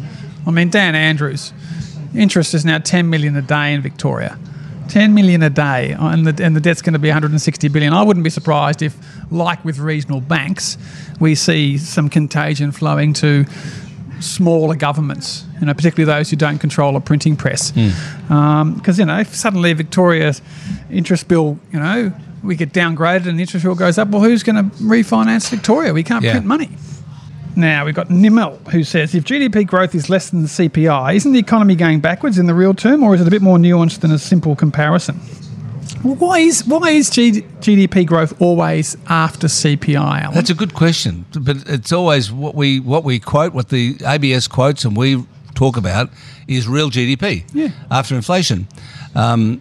I 0.47 0.51
mean, 0.51 0.71
Dan 0.71 0.95
Andrews, 0.95 1.53
interest 2.15 2.55
is 2.55 2.65
now 2.65 2.79
10 2.79 3.11
million 3.11 3.37
a 3.37 3.43
day 3.43 3.75
in 3.75 3.83
Victoria. 3.83 4.39
10 4.89 5.15
million 5.15 5.43
a 5.43 5.51
day, 5.51 5.95
uh, 5.95 6.09
and 6.09 6.27
the, 6.27 6.45
and 6.45 6.55
the 6.55 6.61
debt's 6.61 6.83
going 6.83 6.93
to 6.93 6.99
be 6.99 7.09
160 7.09 7.69
billion. 7.69 7.93
I 7.93 8.03
wouldn't 8.03 8.25
be 8.25 8.31
surprised 8.31 8.83
if, 8.83 8.97
like 9.31 9.65
with 9.65 9.79
regional 9.79 10.21
banks, 10.21 10.77
we 11.21 11.35
see 11.35 11.79
some 11.79 12.11
contagion 12.11 12.73
flowing 12.73 13.13
to 13.15 13.47
smaller 14.21 14.77
governments, 14.77 15.45
you 15.61 15.67
know, 15.67 15.75
particularly 15.75 16.05
those 16.05 16.31
who 16.31 16.37
don't 16.37 16.59
control 16.59 16.97
a 16.97 17.01
printing 17.01 17.37
press. 17.37 17.73
Because, 17.73 18.99
you 18.99 19.05
know, 19.05 19.21
if 19.21 19.35
suddenly 19.35 19.73
Victoria's 19.73 20.43
interest 20.91 21.29
bill, 21.29 21.59
you 21.73 21.79
know, 21.79 22.13
we 22.43 22.57
get 22.57 22.73
downgraded 22.73 23.27
and 23.27 23.39
the 23.39 23.43
interest 23.43 23.65
bill 23.65 23.75
goes 23.75 23.99
up, 23.99 24.09
well, 24.09 24.23
who's 24.23 24.43
going 24.43 24.57
to 24.57 24.77
refinance 24.77 25.49
Victoria? 25.49 25.93
We 25.93 26.03
can't 26.03 26.25
Yeah. 26.25 26.33
print 26.33 26.47
money. 26.47 26.71
Now, 27.55 27.85
we've 27.85 27.95
got 27.95 28.09
Nimel 28.09 28.59
who 28.71 28.83
says 28.83 29.15
if 29.15 29.25
GDP 29.25 29.65
growth 29.67 29.95
is 29.95 30.09
less 30.09 30.31
than 30.31 30.43
the 30.43 30.49
CPI, 30.49 31.15
isn't 31.15 31.33
the 31.33 31.39
economy 31.39 31.75
going 31.77 32.01
backwards 32.01 32.39
in 32.39 32.47
the 32.47 32.55
real 32.55 32.73
term 32.75 33.03
or 33.03 33.15
is 33.15 33.21
it 33.21 33.29
a 33.29 33.31
bit 33.31 33.43
more 33.43 33.59
nuanced 33.59 34.01
than 34.01 34.11
a 34.11 34.19
simple 34.19 34.57
comparison? 34.57 35.21
Well, 36.03 36.15
why 36.17 36.39
is 36.39 36.65
why 36.67 36.91
is 36.91 37.11
G- 37.11 37.43
GDP 37.61 38.05
growth 38.07 38.33
always 38.41 38.97
after 39.09 39.47
CPI? 39.49 40.23
Alan? 40.23 40.35
That's 40.35 40.49
a 40.51 40.55
good 40.55 40.73
question, 40.75 41.27
but 41.39 41.59
it's 41.69 41.93
always 41.93 42.33
what 42.33 42.55
we 42.55 42.81
what 42.81 43.05
we 43.05 43.19
quote, 43.21 43.53
what 43.53 43.69
the 43.69 43.97
ABS 44.05 44.49
quotes, 44.49 44.85
and 44.85 44.97
we 44.97 45.23
talk 45.55 45.77
about 45.77 46.11
is 46.49 46.67
real 46.67 46.89
GDP 46.91 47.45
Yeah. 47.53 47.69
after 47.91 48.15
inflation. 48.17 48.67
Um, 49.15 49.61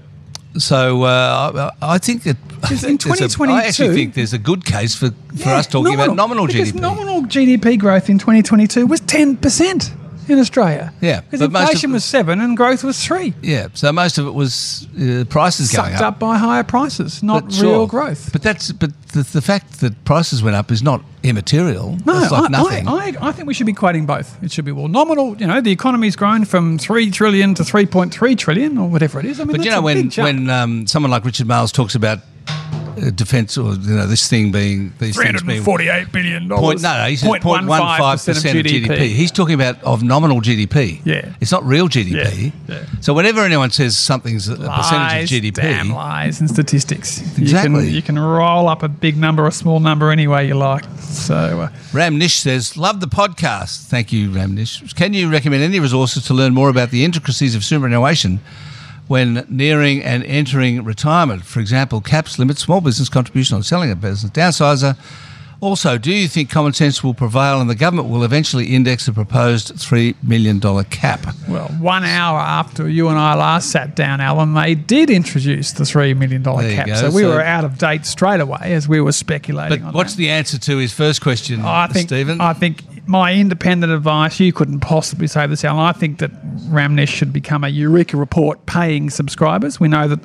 so 0.57 1.03
uh, 1.03 1.71
I, 1.81 1.95
I 1.95 1.97
think 1.97 2.23
that 2.23 2.37
I, 2.71 2.89
in 2.89 2.97
think 2.97 3.17
there's 3.17 3.35
a- 3.39 3.43
I 3.43 3.63
actually 3.63 3.93
think 3.95 4.13
there's 4.13 4.33
a 4.33 4.39
good 4.39 4.65
case 4.65 4.95
for, 4.95 5.09
for 5.09 5.15
Yeah, 5.49 5.57
us 5.57 5.67
talking 5.67 5.93
about 5.93 6.15
nominal 6.15 6.47
because 6.47 6.71
GDP. 6.71 6.79
nominal 6.81 7.21
GDP 7.23 7.77
growth 7.77 8.09
in 8.09 8.17
2022 8.17 8.87
was 8.87 9.01
10% 9.01 9.91
in 10.29 10.39
Australia. 10.39 10.93
Yeah, 11.01 11.21
Because 11.21 11.41
most 11.41 11.49
of- 11.55 11.61
inflation 11.61 11.91
was 11.93 12.05
7 12.05 12.39
and 12.39 12.55
growth 12.55 12.83
was 12.83 13.03
3. 13.03 13.33
yeah, 13.41 13.67
so 13.73 13.91
most 13.91 14.17
of 14.17 14.27
it 14.27 14.33
was 14.33 14.87
uh, 14.95 15.25
prices 15.29 15.71
going 15.73 15.91
Sucked 15.91 16.01
up 16.03 16.19
by 16.19 16.37
higher 16.37 16.63
prices, 16.63 17.21
not 17.23 17.45
But 17.45 17.51
real 17.53 17.61
sure. 17.61 17.87
growth. 17.87 18.29
But 18.31 18.41
that's 18.43 18.71
but 18.71 18.91
the, 19.13 19.23
the 19.23 19.41
fact 19.41 19.81
that 19.81 20.05
prices 20.05 20.41
went 20.41 20.55
up 20.55 20.71
is 20.71 20.81
not 20.81 21.01
immaterial. 21.23 21.97
No, 22.05 22.13
like 22.13 22.31
I, 22.31 22.47
nothing. 22.47 22.87
I, 22.87 22.91
I, 22.93 23.13
I 23.29 23.31
think 23.33 23.47
we 23.47 23.53
should 23.53 23.65
be 23.65 23.73
quoting 23.73 24.05
both. 24.05 24.41
It 24.41 24.51
should 24.53 24.63
be 24.63 24.71
well 24.71 24.87
nominal. 24.87 25.35
You 25.37 25.47
know, 25.47 25.59
the 25.59 25.71
economy's 25.71 26.15
grown 26.15 26.45
from 26.45 26.77
three 26.77 27.11
trillion 27.11 27.53
to 27.55 27.63
three 27.65 27.85
point 27.85 28.13
three 28.13 28.35
trillion 28.35 28.77
or 28.77 28.87
whatever 28.87 29.19
it 29.19 29.25
is. 29.25 29.39
I 29.39 29.43
mean, 29.43 29.57
But 29.57 29.65
you 29.65 29.71
know 29.71 29.81
when 29.81 30.11
when 30.11 30.49
um, 30.49 30.87
someone 30.87 31.11
like 31.11 31.25
Richard 31.25 31.47
Miles 31.47 31.71
talks 31.73 31.93
about 31.95 32.19
defence 33.09 33.57
or 33.57 33.73
you 33.73 33.95
know 33.95 34.05
this 34.05 34.29
thing 34.29 34.51
being 34.51 34.93
these 34.99 35.15
three 35.15 35.25
things 35.25 35.39
hundred 35.39 35.47
being 35.47 35.63
forty-eight 35.63 36.11
billion 36.11 36.47
point 36.47 36.81
dollars. 36.81 36.83
no 36.83 36.97
no 36.97 37.05
he 37.09 37.15
says 37.15 37.27
point 37.27 37.43
one 37.43 37.67
five 37.67 38.23
percent 38.23 38.37
of 38.37 38.65
GDP. 38.65 39.07
He's 39.07 39.31
talking 39.31 39.55
about 39.55 39.81
of 39.83 40.03
nominal 40.03 40.41
GDP. 40.41 41.01
Yeah. 41.03 41.33
it's 41.41 41.51
not 41.51 41.63
real 41.63 41.87
GDP. 41.87 42.53
Yeah, 42.67 42.75
yeah. 42.75 42.85
So 42.99 43.13
whenever 43.13 43.41
anyone 43.41 43.71
says 43.71 43.97
something's 43.97 44.47
a 44.47 44.55
percentage 44.57 45.31
of 45.33 45.41
GDP, 45.41 45.55
Damn 45.55 45.89
lies 45.91 46.39
and 46.39 46.49
statistics. 46.49 47.21
Exactly. 47.37 47.85
You 47.85 47.85
can, 47.85 47.95
you 47.95 48.01
can 48.01 48.19
roll 48.19 48.69
up 48.69 48.83
a 48.83 48.89
big 48.89 49.17
number 49.17 49.43
or 49.43 49.47
a 49.47 49.51
small 49.51 49.79
number 49.79 50.11
any 50.11 50.27
way 50.27 50.47
you 50.47 50.55
like. 50.55 50.83
So 50.99 51.61
uh, 51.61 51.69
Ram 51.93 52.17
Nish 52.17 52.35
says, 52.35 52.77
Love 52.77 52.99
the 52.99 53.07
podcast. 53.07 53.85
Thank 53.87 54.11
you, 54.11 54.29
Ramnish. 54.29 54.95
Can 54.95 55.13
you 55.13 55.31
recommend 55.31 55.63
any 55.63 55.79
resources 55.79 56.25
to 56.25 56.33
learn 56.33 56.53
more 56.53 56.69
about 56.69 56.91
the 56.91 57.05
intricacies 57.05 57.55
of 57.55 57.63
superannuation 57.63 58.39
when 59.11 59.45
nearing 59.49 60.01
and 60.01 60.23
entering 60.23 60.83
retirement? 60.83 61.43
For 61.43 61.59
example, 61.59 61.99
caps, 62.01 62.39
limits, 62.39 62.61
small 62.61 62.79
business 62.81 63.09
contribution 63.09 63.55
on 63.57 63.63
selling 63.63 63.91
a 63.91 63.95
business, 63.95 64.31
downsizer. 64.31 64.97
Also, 65.59 65.99
do 65.99 66.11
you 66.11 66.27
think 66.27 66.49
common 66.49 66.73
sense 66.73 67.03
will 67.03 67.13
prevail 67.13 67.61
and 67.61 67.69
the 67.69 67.75
government 67.75 68.09
will 68.09 68.23
eventually 68.23 68.73
index 68.73 69.05
the 69.05 69.13
proposed 69.13 69.75
$3 69.75 70.15
million 70.23 70.59
cap? 70.85 71.23
Well, 71.47 71.67
one 71.79 72.03
hour 72.03 72.39
after 72.39 72.89
you 72.89 73.09
and 73.09 73.19
I 73.19 73.35
last 73.35 73.69
sat 73.69 73.95
down, 73.95 74.21
Alan, 74.21 74.55
they 74.55 74.73
did 74.73 75.11
introduce 75.11 75.73
the 75.73 75.83
$3 75.83 76.17
million 76.17 76.41
There 76.41 76.73
cap. 76.75 76.89
So 76.97 77.11
we 77.11 77.21
So- 77.21 77.29
were 77.29 77.43
out 77.43 77.63
of 77.63 77.77
date 77.77 78.07
straight 78.07 78.39
away 78.39 78.73
as 78.73 78.87
we 78.87 79.01
were 79.01 79.11
speculating 79.11 79.83
But 79.83 79.93
what's 79.93 80.13
that. 80.13 80.17
the 80.17 80.29
answer 80.31 80.57
to 80.57 80.77
his 80.77 80.93
first 80.93 81.21
question, 81.21 81.61
I 81.63 81.85
think, 81.87 82.09
Stephen? 82.09 82.41
I 82.41 82.53
think 82.53 82.81
my 83.07 83.33
independent 83.33 83.91
advice, 83.91 84.39
you 84.39 84.53
couldn't 84.53 84.79
possibly 84.79 85.27
say 85.27 85.47
this, 85.47 85.65
Alan. 85.65 85.83
I 85.83 85.91
think 85.91 86.19
that 86.19 86.31
Ramnesh 86.69 87.09
should 87.09 87.33
become 87.33 87.63
a 87.63 87.69
Eureka 87.69 88.17
Report 88.17 88.65
paying 88.65 89.09
subscribers. 89.09 89.79
We 89.79 89.87
know 89.87 90.07
that 90.07 90.19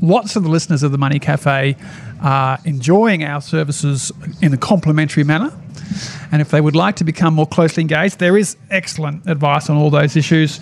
lots 0.00 0.36
of 0.36 0.42
the 0.42 0.48
listeners 0.48 0.82
of 0.82 0.92
the 0.92 0.98
Money 0.98 1.18
Cafe 1.18 1.76
are 2.20 2.58
enjoying 2.64 3.24
our 3.24 3.40
services 3.40 4.12
in 4.40 4.54
a 4.54 4.56
complimentary 4.56 5.24
manner. 5.24 5.52
And 6.32 6.40
if 6.40 6.50
they 6.50 6.60
would 6.60 6.76
like 6.76 6.96
to 6.96 7.04
become 7.04 7.34
more 7.34 7.46
closely 7.46 7.82
engaged, 7.82 8.18
there 8.18 8.36
is 8.36 8.56
excellent 8.70 9.28
advice 9.28 9.70
on 9.70 9.76
all 9.76 9.90
those 9.90 10.16
issues. 10.16 10.60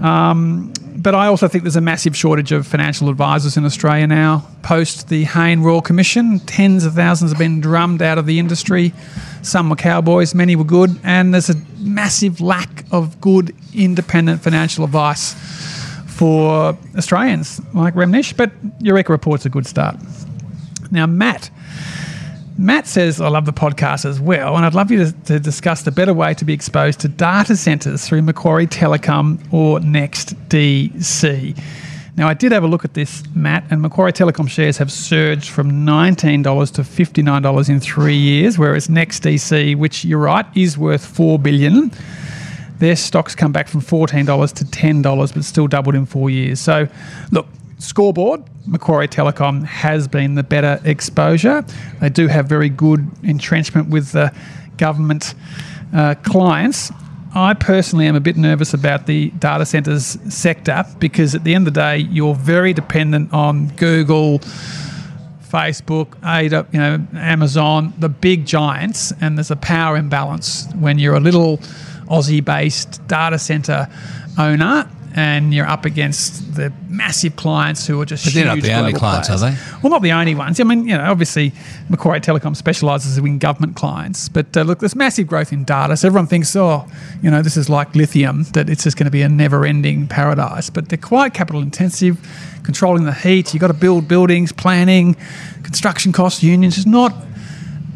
Um, 0.00 0.72
but 0.96 1.14
I 1.14 1.26
also 1.26 1.48
think 1.48 1.64
there's 1.64 1.76
a 1.76 1.80
massive 1.80 2.16
shortage 2.16 2.52
of 2.52 2.66
financial 2.66 3.08
advisors 3.08 3.56
in 3.56 3.64
Australia 3.64 4.06
now. 4.06 4.48
Post 4.62 5.08
the 5.08 5.24
Hayne 5.24 5.60
Royal 5.60 5.82
Commission, 5.82 6.38
tens 6.40 6.84
of 6.84 6.94
thousands 6.94 7.30
have 7.32 7.38
been 7.38 7.60
drummed 7.60 8.00
out 8.00 8.16
of 8.16 8.26
the 8.26 8.38
industry. 8.38 8.92
Some 9.42 9.68
were 9.68 9.76
cowboys, 9.76 10.34
many 10.34 10.56
were 10.56 10.64
good, 10.64 10.98
and 11.02 11.34
there's 11.34 11.50
a 11.50 11.56
massive 11.78 12.40
lack 12.40 12.84
of 12.90 13.20
good 13.20 13.54
independent 13.74 14.42
financial 14.42 14.84
advice 14.84 15.34
for 16.06 16.78
Australians 16.96 17.60
like 17.74 17.94
Remnish. 17.94 18.36
But 18.36 18.52
Eureka 18.80 19.12
Report's 19.12 19.44
a 19.44 19.50
good 19.50 19.66
start. 19.66 19.96
Now, 20.90 21.06
Matt. 21.06 21.50
Matt 22.56 22.86
says, 22.86 23.20
I 23.20 23.28
love 23.28 23.46
the 23.46 23.52
podcast 23.52 24.04
as 24.04 24.20
well, 24.20 24.56
and 24.56 24.64
I'd 24.64 24.74
love 24.74 24.90
you 24.90 25.06
to, 25.06 25.12
to 25.24 25.40
discuss 25.40 25.82
the 25.82 25.90
better 25.90 26.14
way 26.14 26.34
to 26.34 26.44
be 26.44 26.52
exposed 26.52 27.00
to 27.00 27.08
data 27.08 27.56
centres 27.56 28.06
through 28.06 28.22
Macquarie 28.22 28.68
Telecom 28.68 29.40
or 29.52 29.80
Next 29.80 30.34
DC. 30.48 31.58
Now, 32.16 32.28
I 32.28 32.34
did 32.34 32.52
have 32.52 32.62
a 32.62 32.68
look 32.68 32.84
at 32.84 32.94
this, 32.94 33.24
Matt, 33.34 33.64
and 33.70 33.82
Macquarie 33.82 34.12
Telecom 34.12 34.48
shares 34.48 34.78
have 34.78 34.92
surged 34.92 35.50
from 35.50 35.84
$19 35.84 36.72
to 36.74 36.82
$59 36.82 37.68
in 37.68 37.80
three 37.80 38.16
years, 38.16 38.56
whereas 38.56 38.86
NEXTDC, 38.86 39.76
which 39.76 40.04
you're 40.04 40.20
right, 40.20 40.46
is 40.54 40.78
worth 40.78 41.04
4 41.04 41.40
billion, 41.40 41.90
their 42.78 42.94
stocks 42.94 43.34
come 43.34 43.50
back 43.50 43.66
from 43.66 43.80
$14 43.80 44.52
to 44.54 44.64
$10, 44.64 45.34
but 45.34 45.44
still 45.44 45.66
doubled 45.66 45.96
in 45.96 46.06
four 46.06 46.30
years. 46.30 46.60
So, 46.60 46.86
look, 47.32 47.48
scoreboard, 47.84 48.42
Macquarie 48.66 49.08
Telecom 49.08 49.64
has 49.64 50.08
been 50.08 50.34
the 50.34 50.42
better 50.42 50.80
exposure. 50.84 51.64
They 52.00 52.08
do 52.08 52.26
have 52.26 52.46
very 52.46 52.68
good 52.68 53.08
entrenchment 53.22 53.88
with 53.88 54.12
the 54.12 54.32
government 54.76 55.34
uh, 55.92 56.14
clients. 56.22 56.90
I 57.34 57.54
personally 57.54 58.06
am 58.06 58.14
a 58.14 58.20
bit 58.20 58.36
nervous 58.36 58.74
about 58.74 59.06
the 59.06 59.30
data 59.30 59.66
centers 59.66 60.18
sector 60.32 60.84
because 60.98 61.34
at 61.34 61.44
the 61.44 61.54
end 61.54 61.66
of 61.66 61.74
the 61.74 61.80
day, 61.80 61.98
you're 61.98 62.34
very 62.34 62.72
dependent 62.72 63.32
on 63.32 63.68
Google, 63.76 64.38
Facebook, 65.42 66.14
ADA, 66.24 66.66
you 66.72 66.78
know, 66.78 67.04
Amazon, 67.14 67.92
the 67.98 68.08
big 68.08 68.46
giants, 68.46 69.12
and 69.20 69.36
there's 69.36 69.50
a 69.50 69.56
power 69.56 69.96
imbalance 69.96 70.68
when 70.74 70.98
you're 70.98 71.16
a 71.16 71.20
little 71.20 71.58
Aussie-based 72.08 73.06
data 73.08 73.38
center 73.38 73.88
owner 74.38 74.88
and 75.16 75.54
you're 75.54 75.66
up 75.66 75.84
against 75.84 76.56
the 76.56 76.72
massive 76.88 77.36
clients 77.36 77.86
who 77.86 78.00
are 78.00 78.04
just 78.04 78.24
But 78.24 78.34
they're 78.34 78.44
not 78.44 78.56
huge 78.56 78.64
the 78.64 78.72
only 78.72 78.92
clients, 78.92 79.30
are 79.30 79.38
they? 79.38 79.56
Well, 79.80 79.90
not 79.90 80.02
the 80.02 80.10
only 80.10 80.34
ones. 80.34 80.58
I 80.58 80.64
mean, 80.64 80.88
you 80.88 80.98
know, 80.98 81.04
obviously 81.04 81.52
Macquarie 81.88 82.20
Telecom 82.20 82.56
specialises 82.56 83.16
in 83.16 83.38
government 83.38 83.76
clients, 83.76 84.28
but 84.28 84.56
uh, 84.56 84.62
look, 84.62 84.80
there's 84.80 84.96
massive 84.96 85.28
growth 85.28 85.52
in 85.52 85.62
data. 85.62 85.96
So 85.96 86.08
everyone 86.08 86.26
thinks, 86.26 86.54
oh, 86.56 86.88
you 87.22 87.30
know, 87.30 87.42
this 87.42 87.56
is 87.56 87.68
like 87.68 87.94
lithium, 87.94 88.42
that 88.54 88.68
it's 88.68 88.82
just 88.82 88.96
going 88.96 89.06
to 89.06 89.12
be 89.12 89.22
a 89.22 89.28
never-ending 89.28 90.08
paradise. 90.08 90.68
But 90.68 90.88
they're 90.88 90.98
quite 90.98 91.32
capital 91.32 91.62
intensive, 91.62 92.18
controlling 92.64 93.04
the 93.04 93.14
heat. 93.14 93.54
You've 93.54 93.60
got 93.60 93.68
to 93.68 93.74
build 93.74 94.08
buildings, 94.08 94.50
planning, 94.50 95.16
construction 95.62 96.12
costs, 96.12 96.42
unions. 96.42 96.76
It's 96.76 96.86
not 96.86 97.14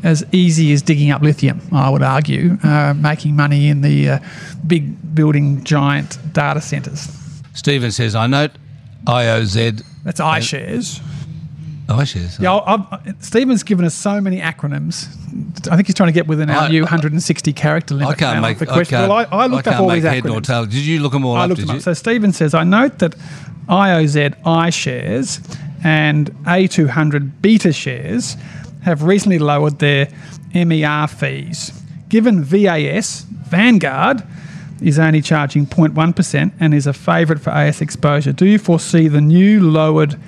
as 0.02 0.24
easy 0.32 0.72
as 0.72 0.82
digging 0.82 1.10
up 1.10 1.22
lithium, 1.22 1.60
I 1.72 1.90
would 1.90 2.02
argue, 2.02 2.58
uh, 2.62 2.94
making 2.96 3.36
money 3.36 3.68
in 3.68 3.80
the 3.80 4.08
uh, 4.10 4.18
big 4.66 5.14
building 5.14 5.64
giant 5.64 6.18
data 6.32 6.60
centres. 6.60 7.08
Stephen 7.54 7.90
says, 7.90 8.14
I 8.14 8.26
note 8.26 8.52
IOZ. 9.06 9.82
That's 10.04 10.20
iShares. 10.20 11.00
Oh, 11.90 12.04
shares. 12.04 12.38
Yeah, 12.38 12.54
I've, 12.66 13.14
Stephen's 13.24 13.62
given 13.62 13.86
us 13.86 13.94
so 13.94 14.20
many 14.20 14.40
acronyms. 14.40 15.08
I 15.70 15.76
think 15.76 15.86
he's 15.88 15.94
trying 15.94 16.08
to 16.08 16.12
get 16.12 16.26
within 16.26 16.50
our 16.50 16.64
I- 16.64 16.68
new 16.68 16.82
160 16.82 17.52
character 17.54 17.94
limit. 17.94 18.10
I 18.10 18.14
can't 18.14 18.42
make. 18.42 18.58
for 18.58 18.64
I 18.68 18.72
question. 18.74 18.98
can't, 18.98 19.08
well, 19.10 19.26
I, 19.32 19.44
I 19.44 19.46
looked 19.46 19.64
can't 19.64 19.76
up 19.76 19.82
all 19.82 19.88
make 19.88 20.02
these 20.02 20.12
head 20.12 20.24
nor 20.24 20.42
tail. 20.42 20.66
Did 20.66 20.74
you 20.74 21.00
look 21.00 21.12
them 21.12 21.24
all 21.24 21.36
I 21.36 21.44
up? 21.44 21.48
looked 21.48 21.60
Did 21.60 21.68
them 21.68 21.76
you? 21.76 21.78
up. 21.78 21.82
So 21.84 21.94
Stephen 21.94 22.32
says, 22.34 22.52
I 22.52 22.64
note 22.64 22.98
that 22.98 23.14
IOZ 23.70 24.42
iShares 24.42 25.58
and 25.82 26.30
A200 26.44 27.40
Betashares 27.40 28.38
have 28.88 29.02
recently 29.02 29.38
lowered 29.38 29.78
their 29.78 30.08
MER 30.54 31.06
fees. 31.06 31.72
Given 32.08 32.42
VAS, 32.42 33.22
Vanguard, 33.22 34.22
is 34.80 34.98
only 34.98 35.20
charging 35.20 35.66
0.1% 35.66 36.52
and 36.60 36.74
is 36.74 36.86
a 36.86 36.92
favourite 36.92 37.42
for 37.42 37.50
AS 37.50 37.80
exposure, 37.80 38.32
do 38.32 38.46
you 38.46 38.58
foresee 38.58 39.08
the 39.08 39.20
new 39.20 39.60
lowered 39.60 40.18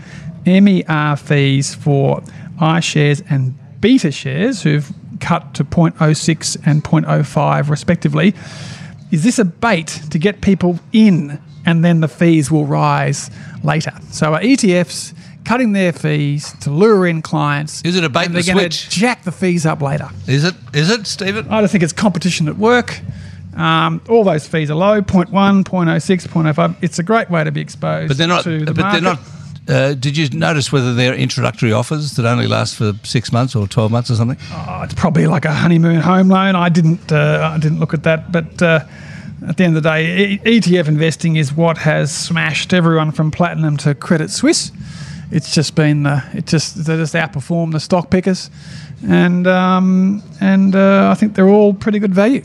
MER 0.46 1.16
fees 1.16 1.75
for 1.75 2.20
iShares 2.61 3.25
and 3.31 3.57
Betashares, 3.81 4.62
who've 4.62 4.92
cut 5.20 5.55
to 5.55 5.64
0.06 5.64 6.57
and 6.66 6.85
0.05 6.85 7.70
respectively, 7.70 8.35
is 9.11 9.25
this 9.25 9.38
a 9.38 9.44
bait 9.44 9.87
to 10.11 10.18
get 10.18 10.40
people 10.40 10.79
in 10.92 11.40
and 11.66 11.85
then 11.85 12.01
the 12.01 12.09
fees 12.09 12.51
will 12.51 12.66
rise 12.66 13.31
later? 13.62 13.92
So 14.11 14.35
are 14.35 14.40
ETFs 14.40 15.14
cutting 15.44 15.72
their 15.72 15.92
fees 15.92 16.53
to 16.61 16.70
lure 16.70 17.07
in 17.07 17.22
clients? 17.22 17.83
Is 17.83 17.96
it 17.96 18.05
a 18.05 18.09
bait 18.09 18.26
and 18.26 18.37
and 18.37 18.44
they're 18.44 18.55
going 18.55 18.70
to 18.70 18.76
switch? 18.76 18.90
jack 18.94 19.24
the 19.24 19.33
fees 19.33 19.66
up 19.66 19.81
later? 19.83 20.09
Is 20.26 20.44
it? 20.44 20.55
Is 20.74 20.90
it, 20.90 21.07
Stephen? 21.07 21.48
I 21.48 21.61
just 21.62 21.72
think 21.72 21.83
it's 21.85 21.92
competition 21.92 22.48
at 22.48 22.57
work. 22.57 23.00
Um, 23.57 24.00
all 24.09 24.22
those 24.24 24.46
fees 24.46 24.70
are 24.70 24.74
low 24.76 25.03
0.1, 25.03 25.64
0.06, 25.64 26.29
0.05. 26.29 26.76
It's 26.83 26.98
a 26.98 27.03
great 27.03 27.29
way 27.31 27.42
to 27.44 27.50
be 27.50 27.61
exposed 27.61 28.09
But 28.09 28.16
they're 28.16 28.29
not. 28.29 28.44
to 28.44 28.64
the 28.64 28.72
But 28.72 28.76
market. 28.83 29.03
they're 29.03 29.12
not. 29.14 29.20
Uh, 29.68 29.94
did 29.94 30.16
you 30.16 30.29
notice 30.31 30.72
whether 30.72 30.94
they're 30.94 31.14
introductory 31.14 31.72
offers 31.72 32.12
that 32.16 32.24
only 32.26 32.46
last 32.46 32.76
for 32.76 32.92
six 33.05 33.31
months 33.33 33.55
or 33.55 33.68
twelve 33.68 33.90
months 33.92 34.11
or 34.11 34.14
something? 34.16 34.38
Oh, 34.53 34.81
it's 34.83 34.94
probably 34.94 35.26
like 35.26 35.44
a 35.44 35.53
honeymoon 35.53 36.00
home 36.00 36.29
loan. 36.29 36.57
I 36.57 36.68
didn't 36.70 37.12
uh, 37.12 37.50
I 37.55 37.59
didn't 37.59 37.79
look 37.79 37.92
at 37.94 38.03
that, 38.05 38.33
but 38.33 38.61
uh, 38.62 38.81
at 39.46 39.57
the 39.59 39.64
end 39.64 39.76
of 39.76 39.83
the 39.83 39.88
day, 39.90 40.40
e- 40.44 40.61
ETF 40.61 40.88
investing 40.88 41.37
is 41.37 41.53
what 41.53 41.79
has 41.79 42.11
smashed 42.14 42.72
everyone 42.72 43.12
from 43.12 43.31
platinum 43.31 43.76
to 43.79 43.94
Credit 43.94 44.31
Suisse. 44.31 44.72
It's 45.31 45.55
just 45.55 45.75
been 45.75 46.07
uh, 46.07 46.29
it 46.35 46.47
just 46.47 46.85
they 46.85 46.97
just 46.97 47.14
outperformed 47.14 47.73
the 47.73 47.81
stock 47.81 48.11
pickers, 48.11 48.51
and 49.07 49.47
um, 49.47 50.23
and 50.40 50.75
uh, 50.75 51.11
I 51.11 51.14
think 51.14 51.35
they're 51.35 51.49
all 51.49 51.73
pretty 51.73 51.99
good 52.01 52.14
value. 52.14 52.43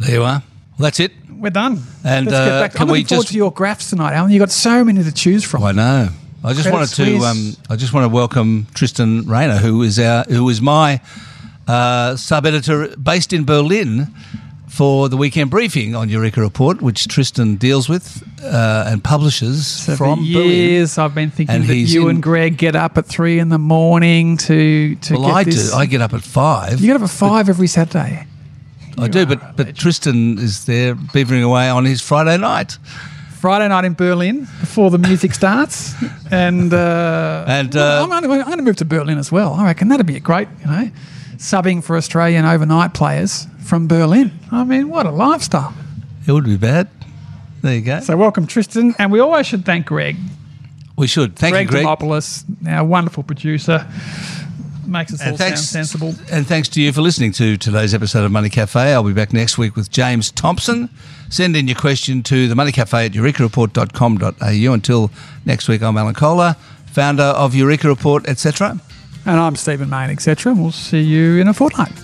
There 0.00 0.14
you 0.16 0.22
are. 0.22 0.42
Well, 0.76 0.86
that's 0.86 0.98
it. 1.00 1.12
We're 1.30 1.50
done. 1.50 1.82
And, 2.04 2.26
Let's 2.26 2.36
uh, 2.38 2.44
get 2.44 2.60
back. 2.60 2.72
can 2.72 2.82
I'm 2.82 2.88
we 2.88 2.92
looking 2.98 3.06
forward 3.08 3.22
just- 3.22 3.32
to 3.32 3.36
your 3.36 3.52
graphs 3.52 3.90
tonight, 3.90 4.14
Alan. 4.14 4.30
You've 4.32 4.40
got 4.40 4.50
so 4.50 4.84
many 4.84 5.02
to 5.04 5.12
choose 5.12 5.44
from. 5.44 5.62
I 5.62 5.72
know. 5.72 6.08
I 6.42 6.52
just 6.52 6.68
Credit 6.68 6.72
wanted 6.76 6.94
to. 6.96 7.18
Um, 7.24 7.56
I 7.70 7.76
just 7.76 7.92
want 7.92 8.04
to 8.04 8.08
welcome 8.14 8.66
Tristan 8.74 9.26
Rayner, 9.26 9.56
who 9.58 9.82
is 9.82 9.98
our, 9.98 10.24
who 10.24 10.48
is 10.48 10.60
my 10.60 11.00
uh, 11.68 12.16
sub 12.16 12.44
editor 12.46 12.88
based 12.96 13.32
in 13.32 13.44
Berlin 13.44 14.12
for 14.76 15.08
the 15.08 15.16
weekend 15.16 15.50
briefing 15.50 15.94
on 15.94 16.08
Eureka 16.08 16.40
Report, 16.40 16.82
which 16.82 17.06
Tristan 17.06 17.56
deals 17.56 17.88
with 17.88 18.22
uh, 18.42 18.90
and 18.90 19.02
publishes 19.04 19.66
So 19.66 19.94
from 19.96 20.18
for 20.18 20.32
Berlin. 20.32 20.50
years, 20.50 20.98
I've 20.98 21.14
been 21.14 21.30
thinking 21.30 21.54
And 21.54 21.64
that 21.68 21.76
you 21.76 22.04
in- 22.08 22.16
and 22.16 22.22
Greg 22.22 22.56
get 22.56 22.74
up 22.74 22.98
at 22.98 23.06
three 23.06 23.38
in 23.38 23.48
the 23.50 23.58
morning 23.58 24.36
to 24.48 24.96
to 24.96 25.14
Well, 25.14 25.26
get 25.28 25.34
I 25.36 25.44
this. 25.44 25.70
do. 25.70 25.76
I 25.76 25.86
get 25.86 26.00
up 26.00 26.12
at 26.12 26.22
five. 26.22 26.80
you 26.80 26.86
get 26.88 26.96
up 26.96 27.02
at 27.02 27.10
five 27.10 27.48
every 27.48 27.68
Saturday. 27.68 28.26
I 28.98 29.08
do, 29.08 29.26
but 29.26 29.56
but 29.56 29.76
Tristan 29.76 30.38
is 30.38 30.64
there 30.64 30.94
beavering 31.14 31.42
away 31.44 31.68
on 31.68 31.84
his 31.84 32.00
Friday 32.00 32.36
night, 32.38 32.78
Friday 33.40 33.68
night 33.68 33.84
in 33.84 33.94
Berlin 33.94 34.46
before 34.60 34.90
the 34.90 34.98
music 34.98 35.34
starts, 35.42 35.94
and 36.30 36.72
uh, 36.72 37.44
And, 37.48 37.74
well, 37.74 38.00
uh, 38.00 38.02
I'm, 38.04 38.08
going 38.10 38.22
to, 38.22 38.30
I'm 38.40 38.44
going 38.46 38.58
to 38.58 38.62
move 38.64 38.76
to 38.76 38.84
Berlin 38.84 39.18
as 39.18 39.30
well. 39.32 39.54
I 39.54 39.64
reckon 39.64 39.88
that'd 39.88 40.06
be 40.06 40.16
a 40.16 40.20
great. 40.20 40.48
You 40.60 40.66
know, 40.70 40.90
subbing 41.44 41.84
for 41.84 41.96
Australian 41.96 42.46
overnight 42.46 42.94
players 42.94 43.46
from 43.60 43.86
Berlin. 43.86 44.32
I 44.50 44.64
mean, 44.64 44.88
what 44.88 45.04
a 45.04 45.10
lifestyle! 45.10 45.74
it 46.26 46.32
would 46.32 46.44
be 46.44 46.56
bad. 46.56 46.88
There 47.60 47.74
you 47.74 47.82
go. 47.82 48.00
So 48.00 48.16
welcome, 48.16 48.46
Tristan, 48.46 48.94
and 48.98 49.12
we 49.12 49.20
always 49.20 49.46
should 49.46 49.64
thank 49.64 49.86
Greg, 49.86 50.16
we 50.96 51.06
should 51.06 51.36
thank 51.36 51.52
Greg 51.52 51.66
you, 51.66 51.70
Greg. 51.70 51.86
Demopoulos, 51.86 52.44
our 52.66 52.84
wonderful 52.84 53.22
producer. 53.22 53.86
Makes 54.86 55.14
us 55.14 55.26
all 55.26 55.36
thanks, 55.36 55.62
sound 55.62 55.86
sensible. 55.86 56.14
and 56.30 56.46
thanks 56.46 56.68
to 56.68 56.80
you 56.80 56.92
for 56.92 57.00
listening 57.00 57.32
to 57.32 57.56
today's 57.56 57.94
episode 57.94 58.24
of 58.24 58.32
Money 58.32 58.50
Cafe. 58.50 58.92
I'll 58.92 59.02
be 59.02 59.14
back 59.14 59.32
next 59.32 59.56
week 59.58 59.76
with 59.76 59.90
James 59.90 60.30
Thompson. 60.30 60.90
Send 61.30 61.56
in 61.56 61.68
your 61.68 61.76
question 61.76 62.22
to 62.24 62.48
the 62.48 62.54
Money 62.54 62.70
Cafe 62.70 63.06
at 63.06 63.12
eurekareport.com.au. 63.12 64.72
Until 64.72 65.10
next 65.46 65.68
week, 65.68 65.82
I'm 65.82 65.96
Alan 65.96 66.14
Kohler, 66.14 66.56
founder 66.86 67.22
of 67.22 67.54
Eureka 67.54 67.88
Report, 67.88 68.28
etc. 68.28 68.78
And 69.26 69.40
I'm 69.40 69.56
Stephen 69.56 69.88
Mayne, 69.88 70.10
etc. 70.10 70.52
We'll 70.52 70.70
see 70.70 71.00
you 71.00 71.38
in 71.40 71.48
a 71.48 71.54
fortnight. 71.54 72.03